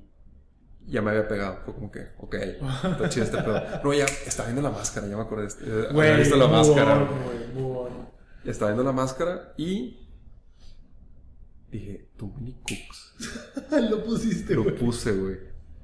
[0.88, 1.60] ya me había pegado.
[1.66, 3.62] Fue como que, ok, está chido este pedo.
[3.84, 5.48] No, ya estaba viendo la máscara, ya me acordé.
[5.62, 7.08] eh, había visto la máscara.
[7.54, 7.90] move on.
[8.44, 10.08] Estaba viendo la máscara y
[11.72, 13.14] dije, too many cooks.
[13.92, 14.76] Lo pusiste, Lo güey.
[14.76, 15.38] puse, güey.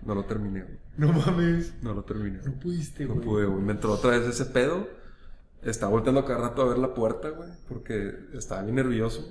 [0.04, 0.78] No lo terminé, güey.
[0.98, 1.74] No mames.
[1.82, 2.40] No lo terminé.
[2.46, 3.26] No pudiste, No güey.
[3.26, 3.62] pude, güey.
[3.62, 4.88] Me entró otra vez ese pedo.
[5.66, 7.50] Estaba volteando cada rato a ver la puerta, güey.
[7.68, 9.28] Porque estaba bien nervioso.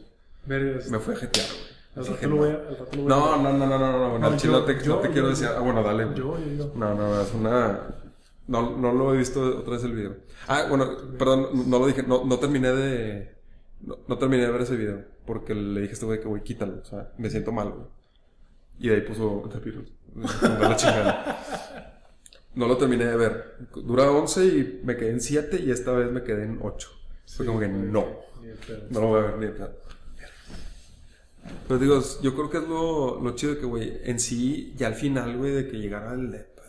[0.46, 0.90] Vergas.
[0.90, 1.74] Me fui a jetear, güey.
[1.96, 2.52] Al rato lo voy a.
[2.54, 4.30] Al rato lo voy a- No, no, no, no, no, no, no.
[4.30, 5.48] No, chile yo- no te, no yo- te quiero decir.
[5.56, 6.08] Ah, bueno, dale.
[6.14, 6.72] Yo, yo.
[6.74, 7.80] No, no, es una.
[8.46, 10.16] No, no lo he visto otra vez el video.
[10.48, 12.02] Ah, bueno, perdón, no lo dije.
[12.02, 13.34] No, no terminé de.
[13.80, 15.02] No, no terminé de ver ese video.
[15.24, 16.80] Porque le dije a este güey que, güey, quítalo.
[16.82, 17.86] O sea, me siento mal, güey.
[18.80, 19.42] Y de ahí puso.
[20.42, 21.93] Mandó la chingada.
[22.54, 23.56] No lo terminé de ver.
[23.74, 26.88] Dura 11 y me quedé en 7 y esta vez me quedé en 8.
[27.26, 28.20] Fue como que no.
[28.90, 29.84] No lo voy a ver ni de pedo.
[31.68, 34.94] Pero digo, yo creo que es lo, lo chido que, güey, en sí, ya al
[34.94, 36.62] final, güey, de que llegara el depa,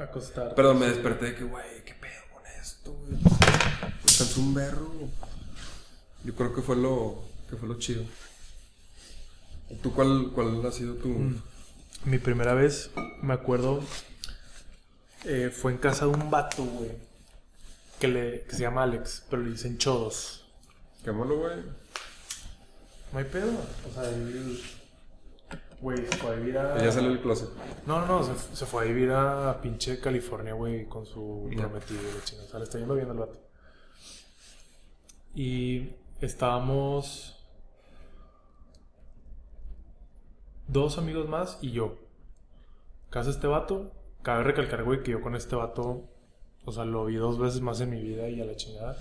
[0.00, 0.54] Acostar.
[0.54, 3.18] Pero me desperté de que, güey, qué pedo con esto, güey.
[4.04, 4.88] Es un berro.
[6.22, 8.04] Yo creo que fue lo, que fue lo chido.
[9.82, 11.34] ¿Tú cuál, cuál ha sido tu...?
[12.04, 12.90] Mi primera vez,
[13.22, 13.80] me acuerdo,
[15.24, 16.90] eh, fue en casa de un vato, güey.
[17.98, 20.46] Que, le, que se llama Alex, pero le dicen Chodos.
[21.04, 21.56] Qué malo, güey.
[23.12, 23.52] No hay pedo.
[23.88, 24.60] O sea, él.
[25.80, 26.82] Güey, se fue a vivir a.
[26.82, 27.48] Ya salió el closet.
[27.86, 32.00] No, no, no, se, se fue a vivir a pinche California, güey, con su prometido
[32.24, 32.46] chingada.
[32.46, 33.40] O sea, le está yendo bien al vato.
[35.34, 37.36] Y estábamos.
[40.68, 41.98] Dos amigos más y yo.
[43.10, 43.92] Casa este vato.
[44.22, 46.08] Cabe recalcar, güey, que yo con este vato.
[46.64, 48.96] O sea, lo vi dos veces más en mi vida y a la chingada.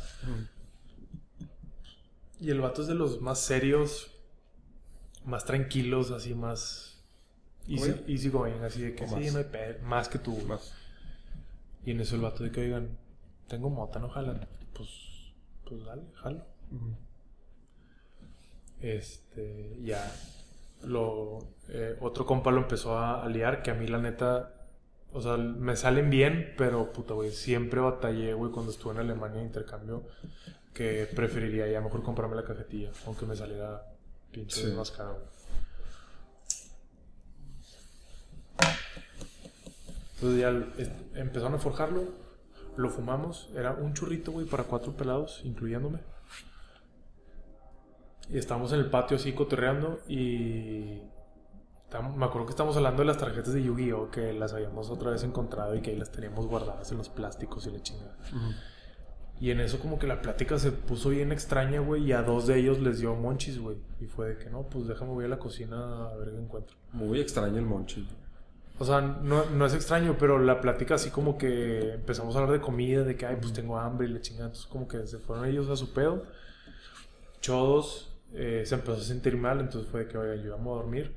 [2.39, 4.11] Y el vato es de los más serios,
[5.25, 7.03] más tranquilos, así más
[7.67, 9.33] easy, easy going, así de que sí, más.
[9.33, 10.37] no hay pedo, más que tú.
[10.47, 10.73] Más.
[11.85, 12.97] Y en eso el vato de que digan,
[13.47, 14.47] tengo mota, no jalan.
[14.73, 14.89] Pues,
[15.65, 16.45] pues dale, jalo.
[18.79, 20.11] Este, ya.
[20.83, 24.58] Lo, eh, otro compa lo empezó a, a liar, que a mí la neta,
[25.13, 29.39] o sea, me salen bien, pero puta, güey, siempre batallé, güey, cuando estuve en Alemania
[29.39, 30.03] de intercambio,
[30.73, 33.83] que preferiría ya mejor comprarme la cajetilla, aunque me saliera
[34.31, 34.73] pinche Sí.
[34.75, 35.17] más caro.
[40.15, 42.03] Entonces ya empezaron a forjarlo,
[42.75, 45.99] lo fumamos, era un churrito, güey, para cuatro pelados, incluyéndome.
[48.29, 51.01] Y estábamos en el patio así cotorreando y
[52.15, 54.11] me acuerdo que estábamos hablando de las tarjetas de Yu-Gi-Oh!
[54.11, 57.65] que las habíamos otra vez encontrado y que ahí las teníamos guardadas en los plásticos
[57.67, 58.15] y la chingada.
[59.39, 62.45] Y en eso como que la plática se puso bien extraña, güey, y a dos
[62.45, 63.77] de ellos les dio monchis, güey.
[64.01, 66.75] Y fue de que no, pues déjame voy a la cocina a ver qué encuentro.
[66.91, 68.05] Muy extraño el monchi.
[68.79, 72.53] O sea, no, no es extraño, pero la plática así como que empezamos a hablar
[72.53, 74.47] de comida, de que, ay, pues tengo hambre y le chingada.
[74.47, 76.23] Entonces, como que se fueron ellos a su pedo.
[77.41, 80.81] Chodos eh, se empezó a sentir mal, entonces fue de que, oiga, yo vamos a
[80.81, 81.15] dormir.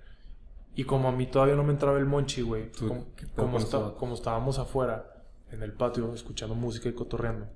[0.75, 4.15] Y como a mí todavía no me entraba el monchi, güey, como, ¿qué pedo como
[4.15, 7.47] estábamos afuera, en el patio, escuchando música y cotorreando,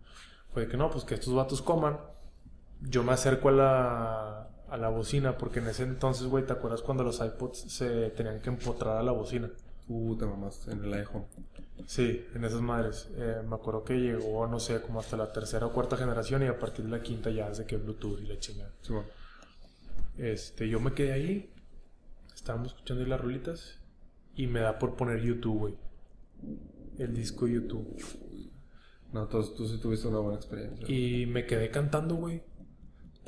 [0.52, 1.98] fue de que no, pues que estos vatos coman.
[2.82, 6.82] Yo me acerco a la, a la bocina, porque en ese entonces, güey, ¿te acuerdas
[6.82, 9.50] cuando los iPods se tenían que empotrar a la bocina?
[9.88, 11.24] Uh, te mamaste en el iPhone.
[11.86, 13.08] Sí, en esas madres.
[13.16, 16.46] Eh, me acuerdo que llegó, no sé, como hasta la tercera o cuarta generación y
[16.46, 18.72] a partir de la quinta ya hace que Bluetooth y la chingada.
[18.82, 19.08] Sí, bueno.
[20.18, 21.50] Este, yo me quedé ahí,
[22.46, 23.80] estábamos escuchando las rolitas
[24.36, 25.74] y me da por poner YouTube, güey.
[26.96, 28.00] El disco YouTube.
[29.12, 30.86] No, entonces tú sí tuviste una buena experiencia.
[30.88, 32.44] Y me quedé cantando, güey.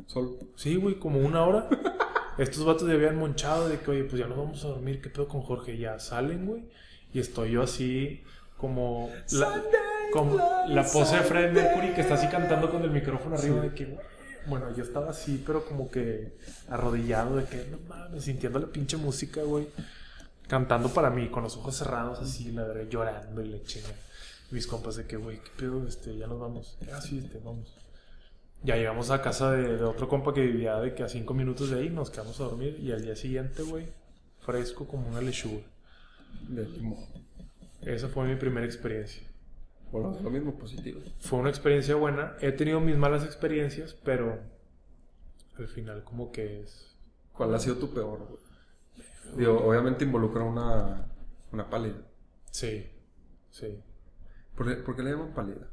[0.07, 0.39] Sol.
[0.55, 1.69] Sí, güey, como una hora.
[2.39, 5.03] Estos vatos ya habían monchado de que, oye, pues ya nos vamos a dormir.
[5.03, 5.77] ¿Qué pedo con Jorge?
[5.77, 6.69] Ya salen, güey.
[7.13, 8.23] Y estoy yo así,
[8.57, 9.11] como.
[9.33, 9.65] La,
[10.13, 10.37] como
[10.69, 13.85] la pose de Fred Mercury que está así cantando con el micrófono arriba de que,
[13.85, 14.07] güey.
[14.49, 16.39] Bueno, yo estaba así, pero como que
[16.69, 19.69] arrodillado de que, no mames, sintiendo la pinche música, güey.
[20.47, 23.89] Cantando para mí, con los ojos cerrados así, la verdad, llorando y le chinga.
[24.51, 25.87] Mis compas de que, güey, ¿qué pedo?
[25.87, 26.79] Este, ya nos vamos.
[26.91, 27.77] Ah, sí, este, vamos.
[28.63, 31.71] Ya llegamos a casa de, de otro compa que vivía de que a cinco minutos
[31.71, 33.87] de ahí nos quedamos a dormir y al día siguiente, güey,
[34.41, 35.63] fresco como una lechuga.
[36.49, 36.67] De.
[37.83, 39.28] Esa fue mi primera experiencia.
[39.91, 41.01] Bueno, es lo mismo positivo.
[41.19, 42.37] Fue una experiencia buena.
[42.41, 44.39] He tenido mis malas experiencias, pero
[45.57, 46.97] al final como que es...
[47.33, 49.37] ¿Cuál ha sido tu peor, güey?
[49.37, 51.07] Digo, obviamente involucra una,
[51.53, 51.97] una pálida.
[52.51, 52.87] Sí,
[53.51, 53.83] sí.
[54.55, 55.69] ¿Por qué, por qué le llaman pálida?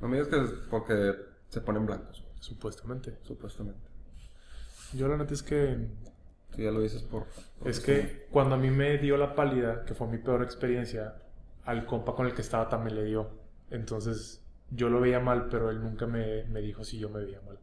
[0.00, 1.14] No me digas que es porque
[1.48, 3.18] se ponen blancos, güey, Supuestamente.
[3.22, 3.88] supuestamente.
[4.94, 5.88] Yo la neta es que...
[6.50, 7.26] Tú ya lo dices por...
[7.64, 11.22] Es que cuando a mí me dio la pálida, que fue mi peor experiencia,
[11.70, 13.30] al compa con el que estaba también le dio.
[13.70, 17.40] Entonces yo lo veía mal, pero él nunca me, me dijo si yo me veía
[17.42, 17.58] mal.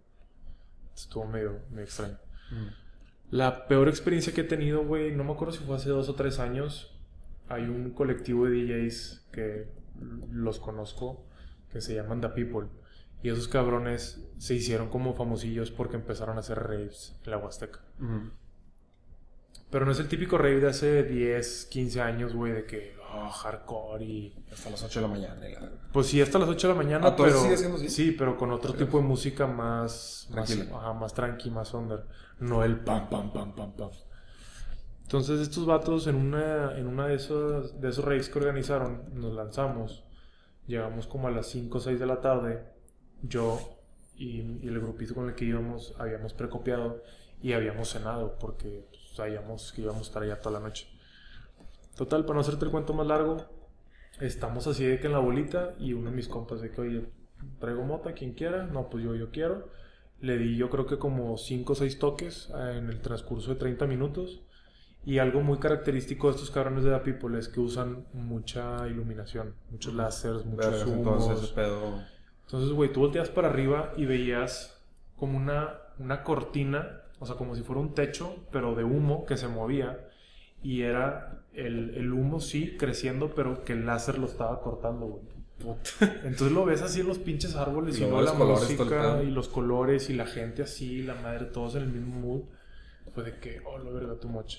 [0.95, 2.17] Estuvo medio, medio extraño.
[2.51, 2.67] Mm.
[3.31, 6.15] La peor experiencia que he tenido, güey, no me acuerdo si fue hace dos o
[6.15, 6.97] tres años.
[7.49, 9.67] Hay un colectivo de DJs que
[10.31, 11.25] los conozco
[11.71, 12.69] que se llaman The People.
[13.21, 17.81] Y esos cabrones se hicieron como famosillos porque empezaron a hacer raves en la Huasteca.
[17.99, 18.31] Ujú.
[19.69, 23.29] Pero no es el típico rave de hace 10, 15 años, güey, de que oh,
[23.29, 24.35] hardcore y...
[24.51, 25.71] Hasta las 8 de la mañana la.
[25.91, 27.43] Pues sí, hasta las 8 de la mañana, Ah, ¿todavía pero...
[27.43, 27.89] sigue siendo así?
[27.89, 30.27] Sí, pero con otro tipo de música más...
[30.31, 30.77] Más, Tranquila.
[30.77, 32.05] ajá, más tranqui, más under.
[32.39, 33.89] No el pam, pam, pam, pam, pam.
[35.03, 39.33] Entonces estos vatos en una, en una de, esos, de esos raves que organizaron, nos
[39.33, 40.03] lanzamos.
[40.65, 42.63] Llegamos como a las 5 o 6 de la tarde.
[43.21, 43.59] Yo
[44.15, 47.03] y, y el grupito con el que íbamos habíamos precopiado
[47.41, 48.85] y habíamos cenado porque
[49.17, 50.87] sabíamos que íbamos a estar allá toda la noche.
[51.95, 53.45] Total, para no hacerte el cuento más largo,
[54.19, 57.05] estamos así de que en la bolita y uno de mis compas de que, oye,
[57.59, 58.63] traigo mota, quien quiera.
[58.63, 59.69] No, pues yo, yo quiero.
[60.19, 63.59] Le di yo creo que como 5 o 6 toques eh, en el transcurso de
[63.59, 64.41] 30 minutos.
[65.05, 69.53] Y algo muy característico de estos cabrones de The People es que usan mucha iluminación,
[69.71, 71.23] muchos láseres, muchos humos.
[71.23, 72.03] entonces pedo...
[72.45, 74.81] Entonces, güey, tú volteas para arriba y veías
[75.17, 79.37] como una, una cortina, o sea, como si fuera un techo, pero de humo que
[79.37, 80.09] se movía.
[80.61, 85.37] Y era el, el humo, sí, creciendo, pero que el láser lo estaba cortando, güey.
[86.23, 90.09] Entonces lo ves así en los pinches árboles Y luego la música y los colores
[90.09, 92.41] y la gente así, la madre, todos en el mismo mood.
[93.13, 94.57] Fue de que, oh, la verga, too much.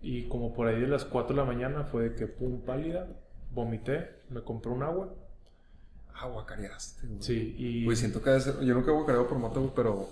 [0.00, 3.08] Y como por ahí de las 4 de la mañana fue de que, pum, pálida,
[3.50, 5.12] vomité, me compré un agua.
[6.14, 7.22] Aguacareaste, güey.
[7.22, 7.84] Sí, y...
[7.84, 8.30] Güey, siento que.
[8.64, 10.08] Yo nunca he aguacareado por moto, pero...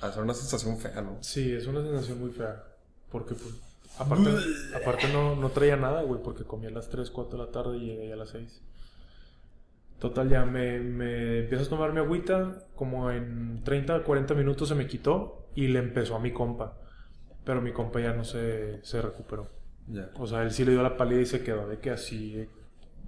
[0.00, 1.18] Hacer una sensación fea, ¿no?
[1.20, 2.64] Sí, es una sensación muy fea.
[3.10, 3.54] Porque, pues,
[3.98, 4.30] aparte,
[4.74, 7.76] aparte no, no traía nada, güey, porque comí a las 3, 4 de la tarde
[7.76, 8.62] y llegué a las 6.
[9.98, 14.74] Total, ya me, me empiezo a tomar mi agüita, como en 30, 40 minutos se
[14.74, 16.78] me quitó y le empezó a mi compa.
[17.44, 19.48] Pero mi compa ya no se, se recuperó.
[20.14, 22.46] O sea, él sí le dio la pálida y se quedó de que así,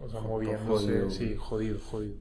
[0.01, 0.87] o sea, moviéndose.
[0.87, 2.17] jodido, sí, jodido, jodido.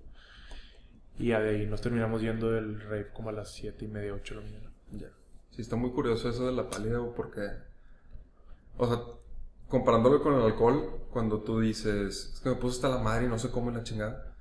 [1.21, 4.33] Y de ahí nos terminamos yendo del rave como a las 7 y media, 8
[4.33, 4.71] de la mañana.
[4.91, 5.09] Ya.
[5.51, 7.41] Sí, está muy curioso eso de la pálida, porque...
[8.75, 9.03] O sea,
[9.67, 12.31] comparándolo con el alcohol, cuando tú dices...
[12.33, 14.35] Es que me puse hasta la madre y no sé cómo en la chingada.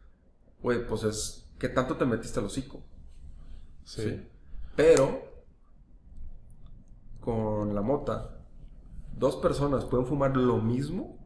[0.63, 1.51] Güey, pues es...
[1.59, 2.83] ¿Qué tanto te metiste al hocico?
[3.85, 4.27] Sí.
[4.75, 5.21] Pero...
[7.21, 8.39] Con la mota...
[9.19, 11.19] Dos personas pueden fumar lo mismo...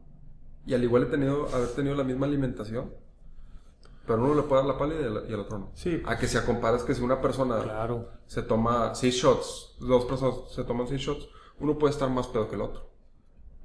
[0.65, 3.04] Y al igual he tenido, haber tenido la misma alimentación...
[4.05, 5.71] Pero uno le puede dar la pálida y el, y el otro no.
[5.73, 6.01] Sí.
[6.05, 8.09] A que si comparas que si una persona Claro.
[8.27, 11.27] se toma seis shots, dos personas se toman seis shots,
[11.59, 12.89] uno puede estar más pedo que el otro.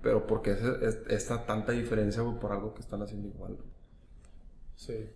[0.03, 3.53] Pero ¿por qué ese- es- esta tanta diferencia güey, por algo que están haciendo igual?
[3.55, 3.69] güey?
[4.77, 5.11] Sí.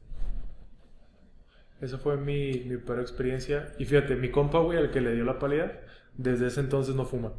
[1.81, 3.73] Esa fue mi, mi peor experiencia.
[3.79, 5.81] Y fíjate, mi compa, güey, al que le dio la pálida,
[6.17, 7.33] desde ese entonces no fuma.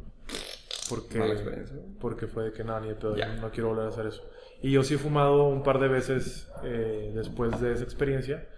[0.88, 1.76] Porque, Mala experiencia.
[1.76, 1.88] güey.
[2.00, 4.22] porque fue de que nada, ni de pedo, no quiero volver a hacer eso.
[4.66, 8.48] Y yo sí he fumado un par de veces eh, después de esa experiencia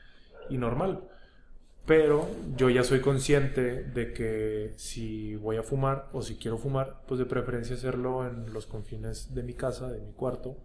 [0.49, 1.03] y normal.
[1.85, 7.03] Pero yo ya soy consciente de que si voy a fumar o si quiero fumar,
[7.07, 10.57] pues de preferencia hacerlo en los confines de mi casa, de mi cuarto,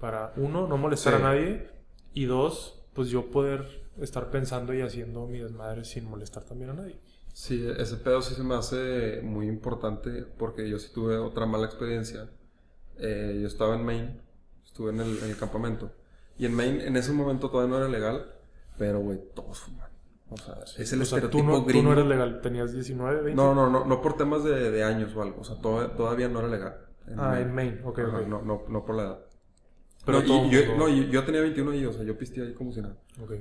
[0.00, 1.20] para uno, no molestar Sí.
[1.20, 1.68] a nadie
[2.12, 3.64] y dos, pues yo poder
[4.00, 6.96] estar pensando y haciendo mi desmadre sin molestar también a nadie.
[7.32, 11.66] Sí, ese pedo sí se me hace muy importante porque yo sí tuve otra mala
[11.66, 12.28] experiencia.
[12.98, 14.23] Eh, yo estaba en Maine,
[14.74, 15.92] estuve en el, en el campamento.
[16.36, 18.26] Y en Maine en ese momento todavía no era legal,
[18.76, 19.88] pero güey, todos fuman.
[20.30, 21.84] O sea, es el o sea, tú no, tú gringo.
[21.84, 23.34] no eres legal, tenías 19, 20.
[23.36, 25.42] no, no, no, no por temas de, de años o algo.
[25.42, 26.76] O sea, to- todavía no era legal.
[27.16, 28.26] Ah, en Maine, ok, Ajá, ok.
[28.26, 29.18] No, no, no por la edad.
[30.04, 32.18] Pero No, todo y yo, mundo- no, y yo tenía 21 ahí, o sea, yo
[32.18, 32.96] pisté ahí como si nada.
[33.22, 33.32] Ok.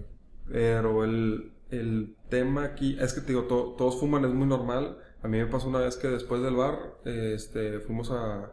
[0.52, 5.00] Pero el, el tema aquí es que te digo, to- todos fuman, es muy normal.
[5.24, 8.52] A mí me pasó una vez que después del bar, eh, este, fuimos a.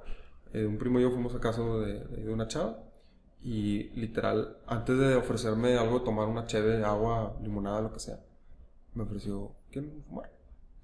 [0.52, 2.78] eh, un primo y yo fuimos a casa de, de una chava.
[3.42, 8.20] Y literal, antes de ofrecerme algo tomar una cheve, agua, limonada, lo que sea,
[8.94, 10.30] me ofreció, ¿quieren fumar?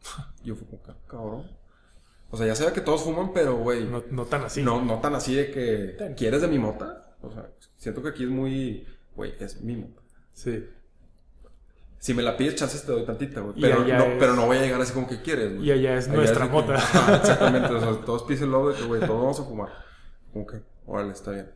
[0.44, 1.50] Yo fui como, "Ca- cabrón.
[2.30, 4.62] O sea, ya sabía que todos fuman, pero güey, No, no tan así.
[4.62, 6.14] no, no tan así de que.
[6.16, 7.14] ¿quieres de mi mota?
[7.22, 10.00] O sea, siento que aquí es muy, güey, es mi mota.
[10.32, 10.64] Sí.
[11.98, 13.54] Si me la pides, chances te doy tantita, güey.
[13.60, 15.66] Pero no, es- pero no voy a llegar así como que quieres, güey.
[15.68, 16.74] Y allá es nuestra que- mota.
[16.74, 17.68] Exactamente.
[17.74, 19.68] O sea, todos písenlo de que, güey, todos vamos a fumar.
[20.32, 21.50] Como que, órale, está bien.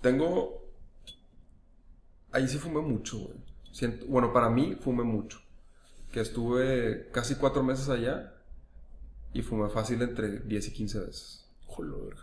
[0.00, 0.62] Tengo.
[2.32, 3.36] Ahí sí fumé mucho, güey.
[3.72, 5.40] Siento- Bueno, para mí fumé mucho.
[6.12, 8.34] Que estuve casi cuatro meses allá
[9.32, 11.48] y fumé fácil entre 10 y 15 veces.
[11.66, 12.14] Joder.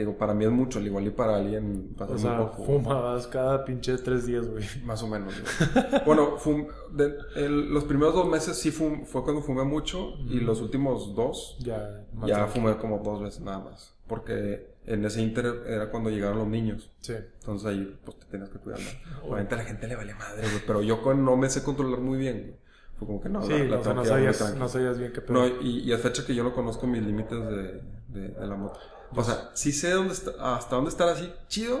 [0.00, 2.64] Digo, para mí es mucho, al igual y para alguien pasa O muy sea, poco.
[2.64, 4.64] fumabas cada pinche tres días, güey.
[4.84, 5.32] Más o menos.
[6.06, 10.40] bueno, fum- de- el- los primeros dos meses sí fum- fue cuando fumé mucho y
[10.40, 13.94] los últimos dos Ya, ya fumé como dos veces nada más.
[14.06, 16.90] Porque en ese inter era cuando llegaron los niños.
[17.00, 17.14] Sí.
[17.40, 18.80] Entonces ahí pues te tenías que cuidar.
[19.22, 20.62] Obviamente a la gente le vale madre, güey.
[20.66, 22.56] Pero yo con, no me sé controlar muy bien, güey.
[23.00, 25.20] Fue como que no, Sí, la- la o sea, no sabías, no sabías bien qué
[25.22, 25.32] pedo.
[25.32, 28.54] No, y, y a fecha que yo no conozco mis límites de, de, de la
[28.54, 28.78] moto.
[29.16, 31.80] O sea, sí sé dónde está, hasta dónde estar así chido,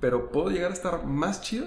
[0.00, 1.66] pero puedo llegar a estar más chido,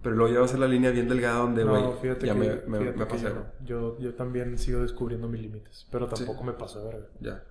[0.00, 2.32] pero luego ya va a ser la línea bien delgada donde, No, güey, fíjate ya
[2.34, 5.86] que, me, me, fíjate me que pasé, yo, yo, yo también sigo descubriendo mis límites,
[5.90, 6.46] pero tampoco Sí.
[6.46, 7.06] me paso de verga.
[7.20, 7.42] Ya.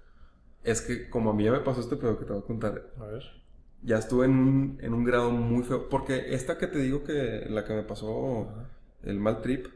[0.64, 2.82] Es que como a mí ya me pasó este pedo que te voy a contar,
[3.00, 3.24] A ver.
[3.84, 7.46] ya estuve en un, en un grado muy feo, porque esta que te digo que
[7.50, 8.70] la que me pasó Ajá.
[9.04, 9.68] el mal trip,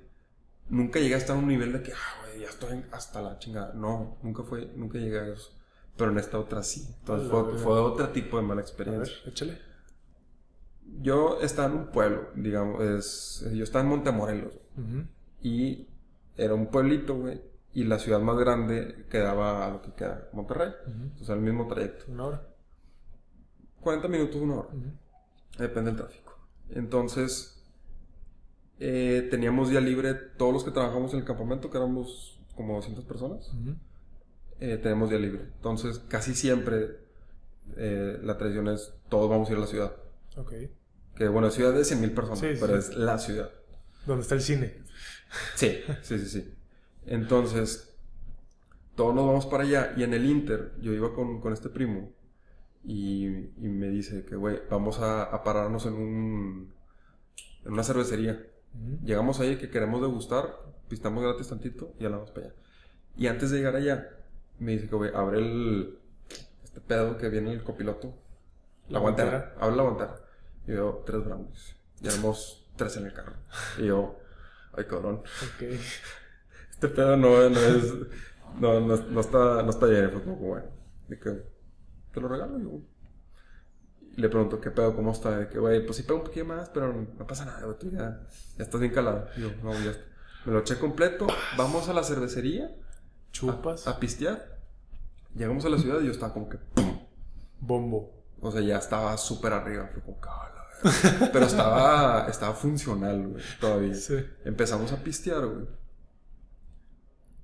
[0.69, 3.37] nunca llegué a estar a un nivel de que, ah, güey, ya estoy hasta la
[3.39, 3.73] chingada.
[3.73, 5.51] No, nunca fue, nunca llegué a eso.
[5.97, 6.87] Pero en esta otra sí.
[6.99, 9.15] Entonces A fue, fue otro tipo de mala A ver, experiencia.
[9.25, 9.57] échale.
[11.01, 15.05] Yo estaba en un pueblo, digamos, es, yo estaba en Montemorelos Ujú.
[15.41, 15.87] y
[16.35, 17.41] era un pueblito, güey,
[17.73, 20.69] y la ciudad más grande quedaba a lo que queda, Monterrey.
[20.87, 21.21] Ujú.
[21.21, 22.05] O sea, el mismo trayecto.
[22.11, 22.47] Una hora.
[23.81, 24.69] 40 minutos, una hora.
[25.57, 26.37] Depende del tráfico.
[26.69, 27.58] Entonces,
[28.79, 33.05] eh, teníamos día libre todos los que trabajamos en el campamento, que éramos como 200
[33.05, 33.49] personas.
[33.53, 33.75] Ujú.
[34.59, 35.41] eh, tenemos día libre.
[35.55, 36.97] Entonces, casi siempre
[37.77, 39.93] eh, la tradición es todos vamos a ir a la ciudad.
[40.37, 40.53] Ok.
[41.15, 42.91] Que bueno, es ciudad de 100.000 personas, Sí, pero sí.
[42.91, 43.51] es la ciudad.
[44.05, 44.75] ¿Dónde está el cine?
[45.55, 46.53] Sí, sí, sí, sí.
[47.05, 47.93] Entonces,
[48.95, 52.11] todos nos vamos para allá y en el Inter yo iba con, con este primo
[52.83, 56.73] y, y me dice que, güey, vamos a, a pararnos en un
[57.65, 58.45] en una cervecería.
[59.03, 60.45] Llegamos ahí que queremos degustar,
[60.87, 62.55] pistamos gratis tantito y ya la vamos para allá.
[63.17, 64.09] Y antes de llegar allá,
[64.59, 65.99] me dice que, güey, abre el
[66.63, 68.13] este pedo que viene el copiloto.
[68.89, 69.55] La, guantera.
[69.59, 70.15] Abre la guantera.
[70.67, 71.75] Y yo, tres brownies.
[72.01, 73.33] Y éramos tres en el carro.
[73.77, 74.17] Y yo,
[74.73, 75.17] ay cabrón.
[75.17, 75.63] Ok.
[76.71, 77.93] Este pedo no, no es.
[78.57, 80.11] No, no, no está, no está bien.
[80.11, 80.67] Fue como, bueno.
[81.09, 81.43] De que,
[82.13, 82.79] te lo regalo yo.
[84.19, 84.95] Le pregunto, ¿qué pedo?
[84.95, 85.37] ¿Cómo está?
[85.37, 87.77] De que, güey, pues sí pega un poquito más, pero no pasa nada, güey.
[87.79, 88.19] Tú ya,
[88.57, 89.27] ya estás bien calado.
[89.37, 90.03] Y yo, no, ya está.
[90.45, 91.25] Me lo eché completo.
[91.57, 92.69] Vamos a la cervecería
[93.31, 93.87] Chupas.
[93.87, 94.59] a pistear.
[95.35, 96.57] Llegamos a la ciudad y yo estaba como que.
[96.57, 96.99] ¡pum!
[97.61, 98.13] Bombo.
[98.41, 99.89] O sea, ya estaba súper arriba.
[99.93, 101.29] Fue como, "Ah, la verga".
[101.31, 103.93] Pero estaba, estaba funcional, güey, todavía.
[103.95, 104.15] Sí.
[104.43, 105.65] Empezamos a pistear, güey.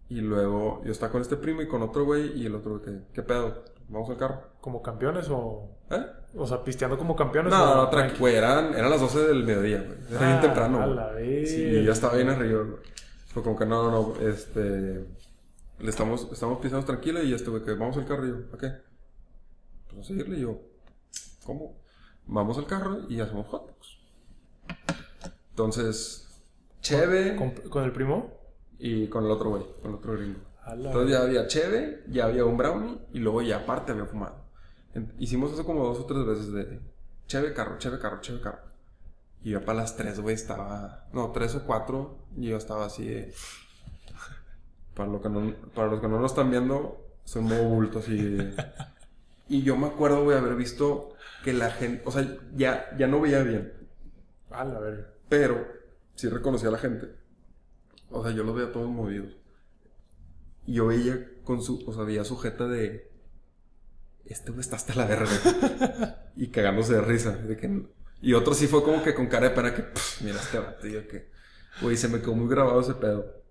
[0.09, 2.38] Y luego yo estaba con este primo y con otro güey.
[2.39, 3.63] Y el otro, ¿qué, qué pedo?
[3.88, 4.41] ¿Vamos al carro?
[4.61, 5.69] ¿Como campeones o...?
[5.91, 6.03] ¿Eh?
[6.38, 8.36] O sea, pisteando como campeones No, o no, tranqui, güey.
[8.36, 9.97] Eran, eran las 12 del mediodía, güey.
[10.09, 10.81] Era bien Ah, temprano.
[10.81, 11.49] a la vez.
[11.51, 12.79] Sí, y yo estaba bien arriba, güey.
[13.27, 15.05] Fue como que no, no, no, este.
[15.79, 18.57] Le estamos, estamos pisando tranquilo y este, güey, que vamos al carro y yo, ¿a
[18.57, 18.71] qué?
[19.93, 20.38] pues a seguirle.
[20.38, 20.59] Y yo,
[21.45, 21.75] ¿cómo?
[22.27, 23.97] Vamos al carro y hacemos hot dogs.
[25.51, 26.41] Entonces,
[26.81, 28.33] cheve ¿Con, con el primo?
[28.79, 30.39] y con el otro güey, con el otro gringo.
[30.88, 34.43] Entonces ya había cheve, ya había un brownie y luego ya aparte había fumado.
[35.20, 36.80] Hicimos eso como dos o tres veces de
[37.28, 38.59] cheve, carro, cheve, carro, cheve, carro.
[39.43, 41.05] Y yo para las tres, güey, estaba...
[41.13, 42.18] No, tres o cuatro.
[42.36, 43.34] Y yo estaba así de...
[44.95, 48.18] Para, lo que no, para los que no lo están viendo, soy nuevo bulto así
[48.18, 48.55] de-
[49.49, 51.09] Y yo me acuerdo, güey, haber visto
[51.43, 52.01] que la gente...
[52.05, 53.74] O sea, ya, ya no veía bien.
[54.49, 55.09] A la verga.
[55.28, 55.68] Pero
[56.16, 57.07] sí reconocía a la gente.
[58.09, 59.36] O sea, yo los veía todos movidos.
[60.66, 63.11] Y yo veía con su, o sea, veía sujeta de.
[64.26, 66.26] Este güey está hasta la verga.
[66.36, 67.32] y cagándose de risa.
[67.32, 67.86] De que,
[68.22, 70.88] y otro sí fue como que con cara de pena que, "Pff, mira este vato.
[70.88, 71.30] yo que,
[71.82, 73.43] güey, se me quedó muy grabado ese pedo.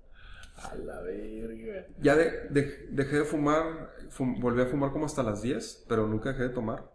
[0.57, 1.87] A la verga.
[2.01, 6.07] Ya de- de- dejé de fumar, fum- volví a fumar como hasta las 10, pero
[6.09, 6.91] nunca dejé de tomar.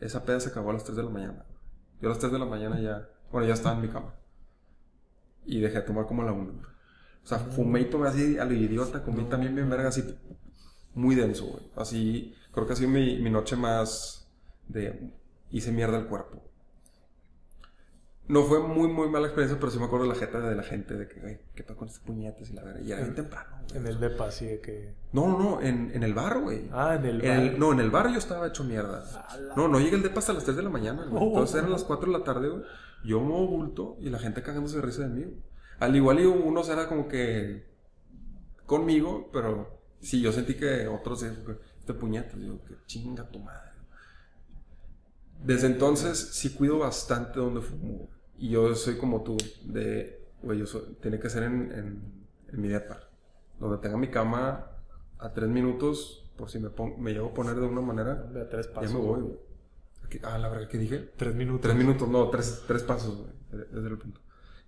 [0.00, 1.44] Esa peda se acabó a las 3 de la mañana.
[2.00, 4.14] Yo a las 3 de la mañana ya, bueno, ya estaba en mi cama.
[5.44, 6.73] Y dejé de tomar como a la 1.
[7.24, 10.04] O sea, fumé y tomé así a lo idiota, comí también bien verga, así
[10.94, 11.64] muy denso, güey.
[11.74, 14.28] Así, creo que ha sido mi, mi noche más
[14.68, 15.10] de
[15.50, 16.42] hice mierda el cuerpo.
[18.26, 20.62] No fue muy, muy mala experiencia, pero sí me acuerdo de la jeta de la
[20.62, 22.80] gente, de que, güey, ¿qué pasa con estas puñetas y la verga?
[22.80, 23.76] Y era bien temprano, güey.
[23.78, 24.94] En el depa, así de que.
[25.12, 26.70] No, no, no, en, en el bar, güey.
[26.72, 27.58] Ah, en el En el- bar.
[27.58, 29.04] no, en el bar yo estaba hecho mierda.
[29.46, 31.22] La- No, no llegué el depa hasta las 3 de la mañana, güey.
[31.22, 31.28] Oh.
[31.28, 32.62] Entonces eran las 4 de la tarde, güey.
[33.04, 35.36] Yo me bulto y la gente cagándose de risa de mí, güey.
[35.80, 37.64] Al igual y unos era como que
[38.66, 41.44] conmigo, pero sí, yo sentí que otros decían,
[41.78, 43.70] este puñetas, digo, que chinga tu madre.
[45.42, 48.08] Desde entonces sí cuido bastante donde fumo.
[48.38, 52.02] Y yo soy como tú, de, güey, yo soy, tiene que ser en, en,
[52.52, 53.00] en mi depa.
[53.60, 54.70] Donde tenga mi cama
[55.18, 58.40] a tres minutos, por si me, pon- me llego a poner de una manera, De
[58.42, 58.92] a tres ya pasos.
[58.94, 59.38] me voy, güey.
[60.22, 61.10] Ah, la verdad, ¿qué dije?
[61.16, 61.62] Tres minutos.
[61.62, 63.30] Tres minutos, no, tres, tres pasos, güey.
[63.70, 64.20] Es el punto.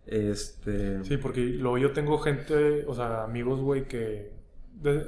[0.07, 1.03] Este.
[1.05, 4.33] Sí, porque luego yo tengo gente, o sea, amigos, güey, que,
[4.75, 5.05] de-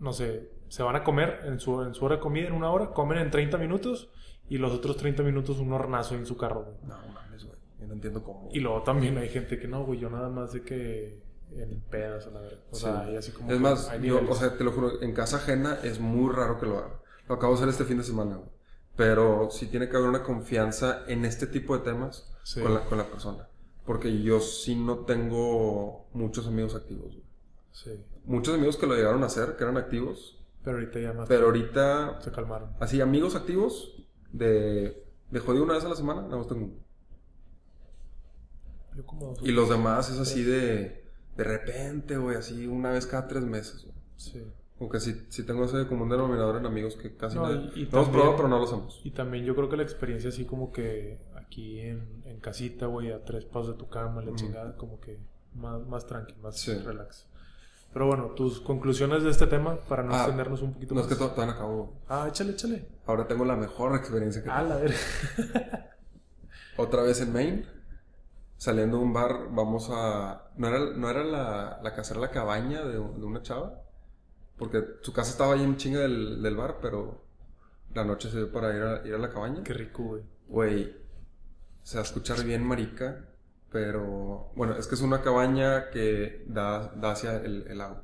[0.00, 2.70] no sé, se van a comer en su, en su hora de comida, en una
[2.70, 4.10] hora, comen en 30 minutos
[4.48, 6.76] y los otros 30 minutos un hornazo en su carro, güey.
[6.82, 7.56] No mames, güey.
[7.80, 8.48] Yo no entiendo cómo.
[8.52, 11.22] Y luego también hay gente que no, güey, yo nada más de que
[11.56, 12.58] en pedas o la verdad.
[12.70, 12.82] O Sí.
[12.84, 13.50] sea, y así como.
[13.52, 16.66] Es más, yo, o sea, te lo juro, en casa ajena es muy raro que
[16.66, 17.00] lo haga.
[17.28, 18.48] Lo acabo de hacer este fin de semana, güey.
[18.96, 22.60] Pero sí tiene que haber una confianza en este tipo de temas Sí.
[22.60, 23.48] con, la, con la persona.
[23.88, 27.24] Porque yo sí no tengo muchos amigos activos, güey.
[27.72, 27.90] Sí.
[28.26, 30.38] Muchos amigos que lo llegaron a hacer, que eran activos.
[30.62, 32.70] Pero ahorita ya más Pero ahorita se calmaron.
[32.80, 36.74] Así, amigos activos de, de jodido una vez a la semana, nada más tengo uno.
[38.94, 41.04] Yo como dos- Y los demás es así de,
[41.36, 43.94] de repente, güey, así una vez cada tres meses, güey.
[44.16, 44.42] Sí.
[44.80, 47.60] Aunque sí, sí tengo ese común denominador en amigos que casi No, no, y- y
[47.82, 49.00] hemos también- probado, pero no lo hacemos.
[49.04, 53.10] Y también yo creo que la experiencia así como que aquí en, en casita, güey,
[53.10, 54.36] a tres pasos de tu cama, la Ujú.
[54.36, 55.18] chingada, como que
[55.54, 56.72] más, más tranqui, más Sí.
[56.74, 57.26] relax.
[57.92, 61.06] Pero bueno, tus conclusiones de este tema para no Ah, extendernos un poquito No es
[61.08, 61.16] más.
[61.18, 61.88] que to- todavía no güey.
[62.08, 62.86] Ah, échale, échale.
[63.06, 64.94] Ahora tengo la mejor experiencia que Ah, la ver.
[66.76, 67.66] Otra vez en Maine,
[68.56, 70.50] saliendo de un bar, vamos a...
[70.56, 73.82] No era, no era la, la casera La Cabaña de, de una chava,
[74.58, 77.22] porque su casa estaba ahí en chinga del, del bar, pero
[77.94, 79.62] la noche se dio para ir a, ir a la cabaña.
[79.64, 80.22] Qué rico, güey.
[80.46, 80.96] Güey,
[81.88, 83.24] se va a escuchar bien marica,
[83.72, 84.52] pero...
[84.54, 88.02] Bueno, es que es una cabaña que da, da hacia el, el agua.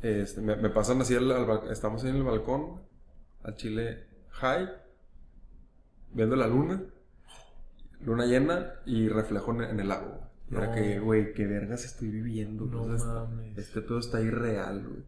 [0.00, 2.82] Este, me, me pasan así, al, al estamos en el balcón,
[3.42, 4.70] al chile high,
[6.12, 6.84] viendo la luna,
[8.00, 10.30] luna llena y reflejo en, en el agua.
[10.48, 12.66] Y era que, güey, qué vergas estoy viviendo.
[12.66, 13.58] No sea, mames.
[13.58, 15.02] Este pedo está irreal, güey.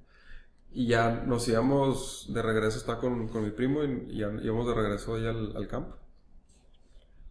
[0.73, 4.67] Y ya nos íbamos de regreso, estaba con, con mi primo y, y ya íbamos
[4.67, 6.08] de regreso ahí al, al campo.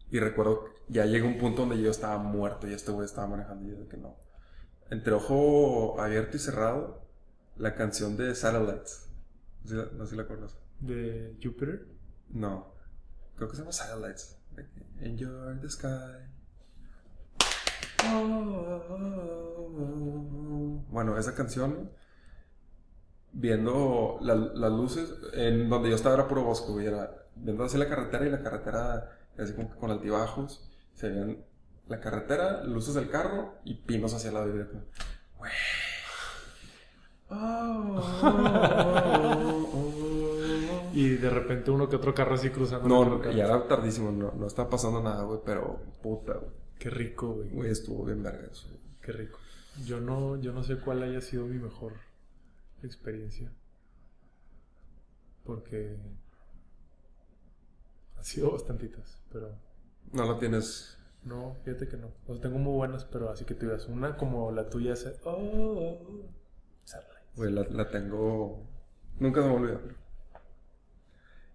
[0.10, 3.68] Y recuerdo, ya llegó un punto donde yo estaba muerto y este güey estaba manejando
[3.68, 4.16] y yo de que no.
[4.90, 7.02] Entre ojo abierto y cerrado,
[7.58, 9.10] la canción de Satellites.
[9.66, 10.58] No sé, si la- conoces.
[10.80, 11.86] De Jupiter.
[12.30, 12.74] No.
[13.36, 14.38] Creo que se llama Satellites.
[15.02, 15.88] Enjoy the sky.
[20.90, 21.92] Bueno, esa canción,
[23.34, 27.88] viendo la- las luces, en donde yo estaba era puro bosque, era viendo así la
[27.90, 31.44] carretera y la carretera así como que con altibajos, se veían
[31.88, 34.64] la carretera, luces del carro y pinos hacia el lado y.
[40.94, 42.88] Y de repente uno que otro carro así cruzando.
[42.88, 46.52] No, la ya era tardísimo, no, no estaba pasando nada, güey, pero puta, güey.
[46.80, 47.50] Qué rico, güey.
[47.50, 48.68] Güey, estuvo bien verga eso.
[48.70, 48.80] güey.
[49.02, 49.40] Qué rico.
[49.86, 51.94] Yo no, yo no sé cuál haya sido mi mejor
[52.84, 53.52] experiencia.
[55.44, 55.98] Porque
[58.20, 59.50] ha sido bastantitas, pero
[60.12, 60.98] No la tienes.
[61.24, 62.08] no, fíjate que no.
[62.28, 65.06] O sea, tengo muy buenas, pero así que te digas, una como la tuya es...
[65.24, 66.30] Oh, oh, oh.
[67.36, 68.66] Güey, la, la tengo.
[69.20, 69.80] Nunca se me olvida.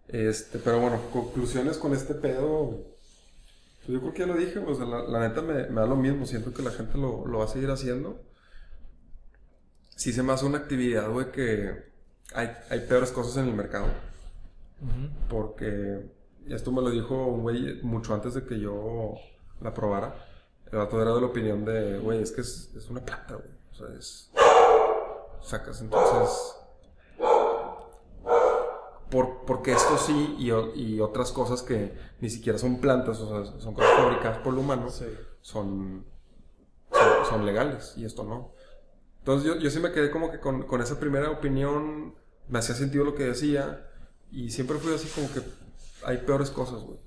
[0.09, 2.85] Este, pero bueno, conclusiones con este pedo.
[3.79, 5.87] Pues yo creo que ya lo dije, o sea, la, la neta me, me da
[5.87, 6.27] lo mismo.
[6.27, 8.21] Siento que la gente lo, lo va a seguir haciendo.
[9.97, 11.85] Sí se me hace una actividad, güey, que
[12.35, 13.87] hay, hay peores cosas en el mercado.
[15.29, 16.11] Porque
[16.49, 19.15] esto me lo dijo un güey mucho antes de que yo
[19.61, 20.15] la probara.
[20.71, 23.49] El vato era de la opinión de, güey, es que es, es una planta, güey.
[23.73, 24.31] O sea, es.
[25.41, 26.57] Sacas entonces.
[29.11, 33.61] Por, porque esto sí y, y otras cosas que ni siquiera son plantas, o sea,
[33.61, 35.05] son cosas fabricadas por el humano, Sí.
[35.43, 36.07] son,
[36.91, 38.53] son, son legales y esto no.
[39.19, 42.15] Entonces yo, yo sí me quedé como que con, con esa primera opinión,
[42.49, 43.87] me hacía sentido lo que decía
[44.31, 45.43] y siempre fui así como que
[46.05, 46.99] hay peores cosas, güey,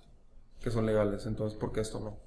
[0.61, 2.17] que son legales, entonces ¿por qué esto no?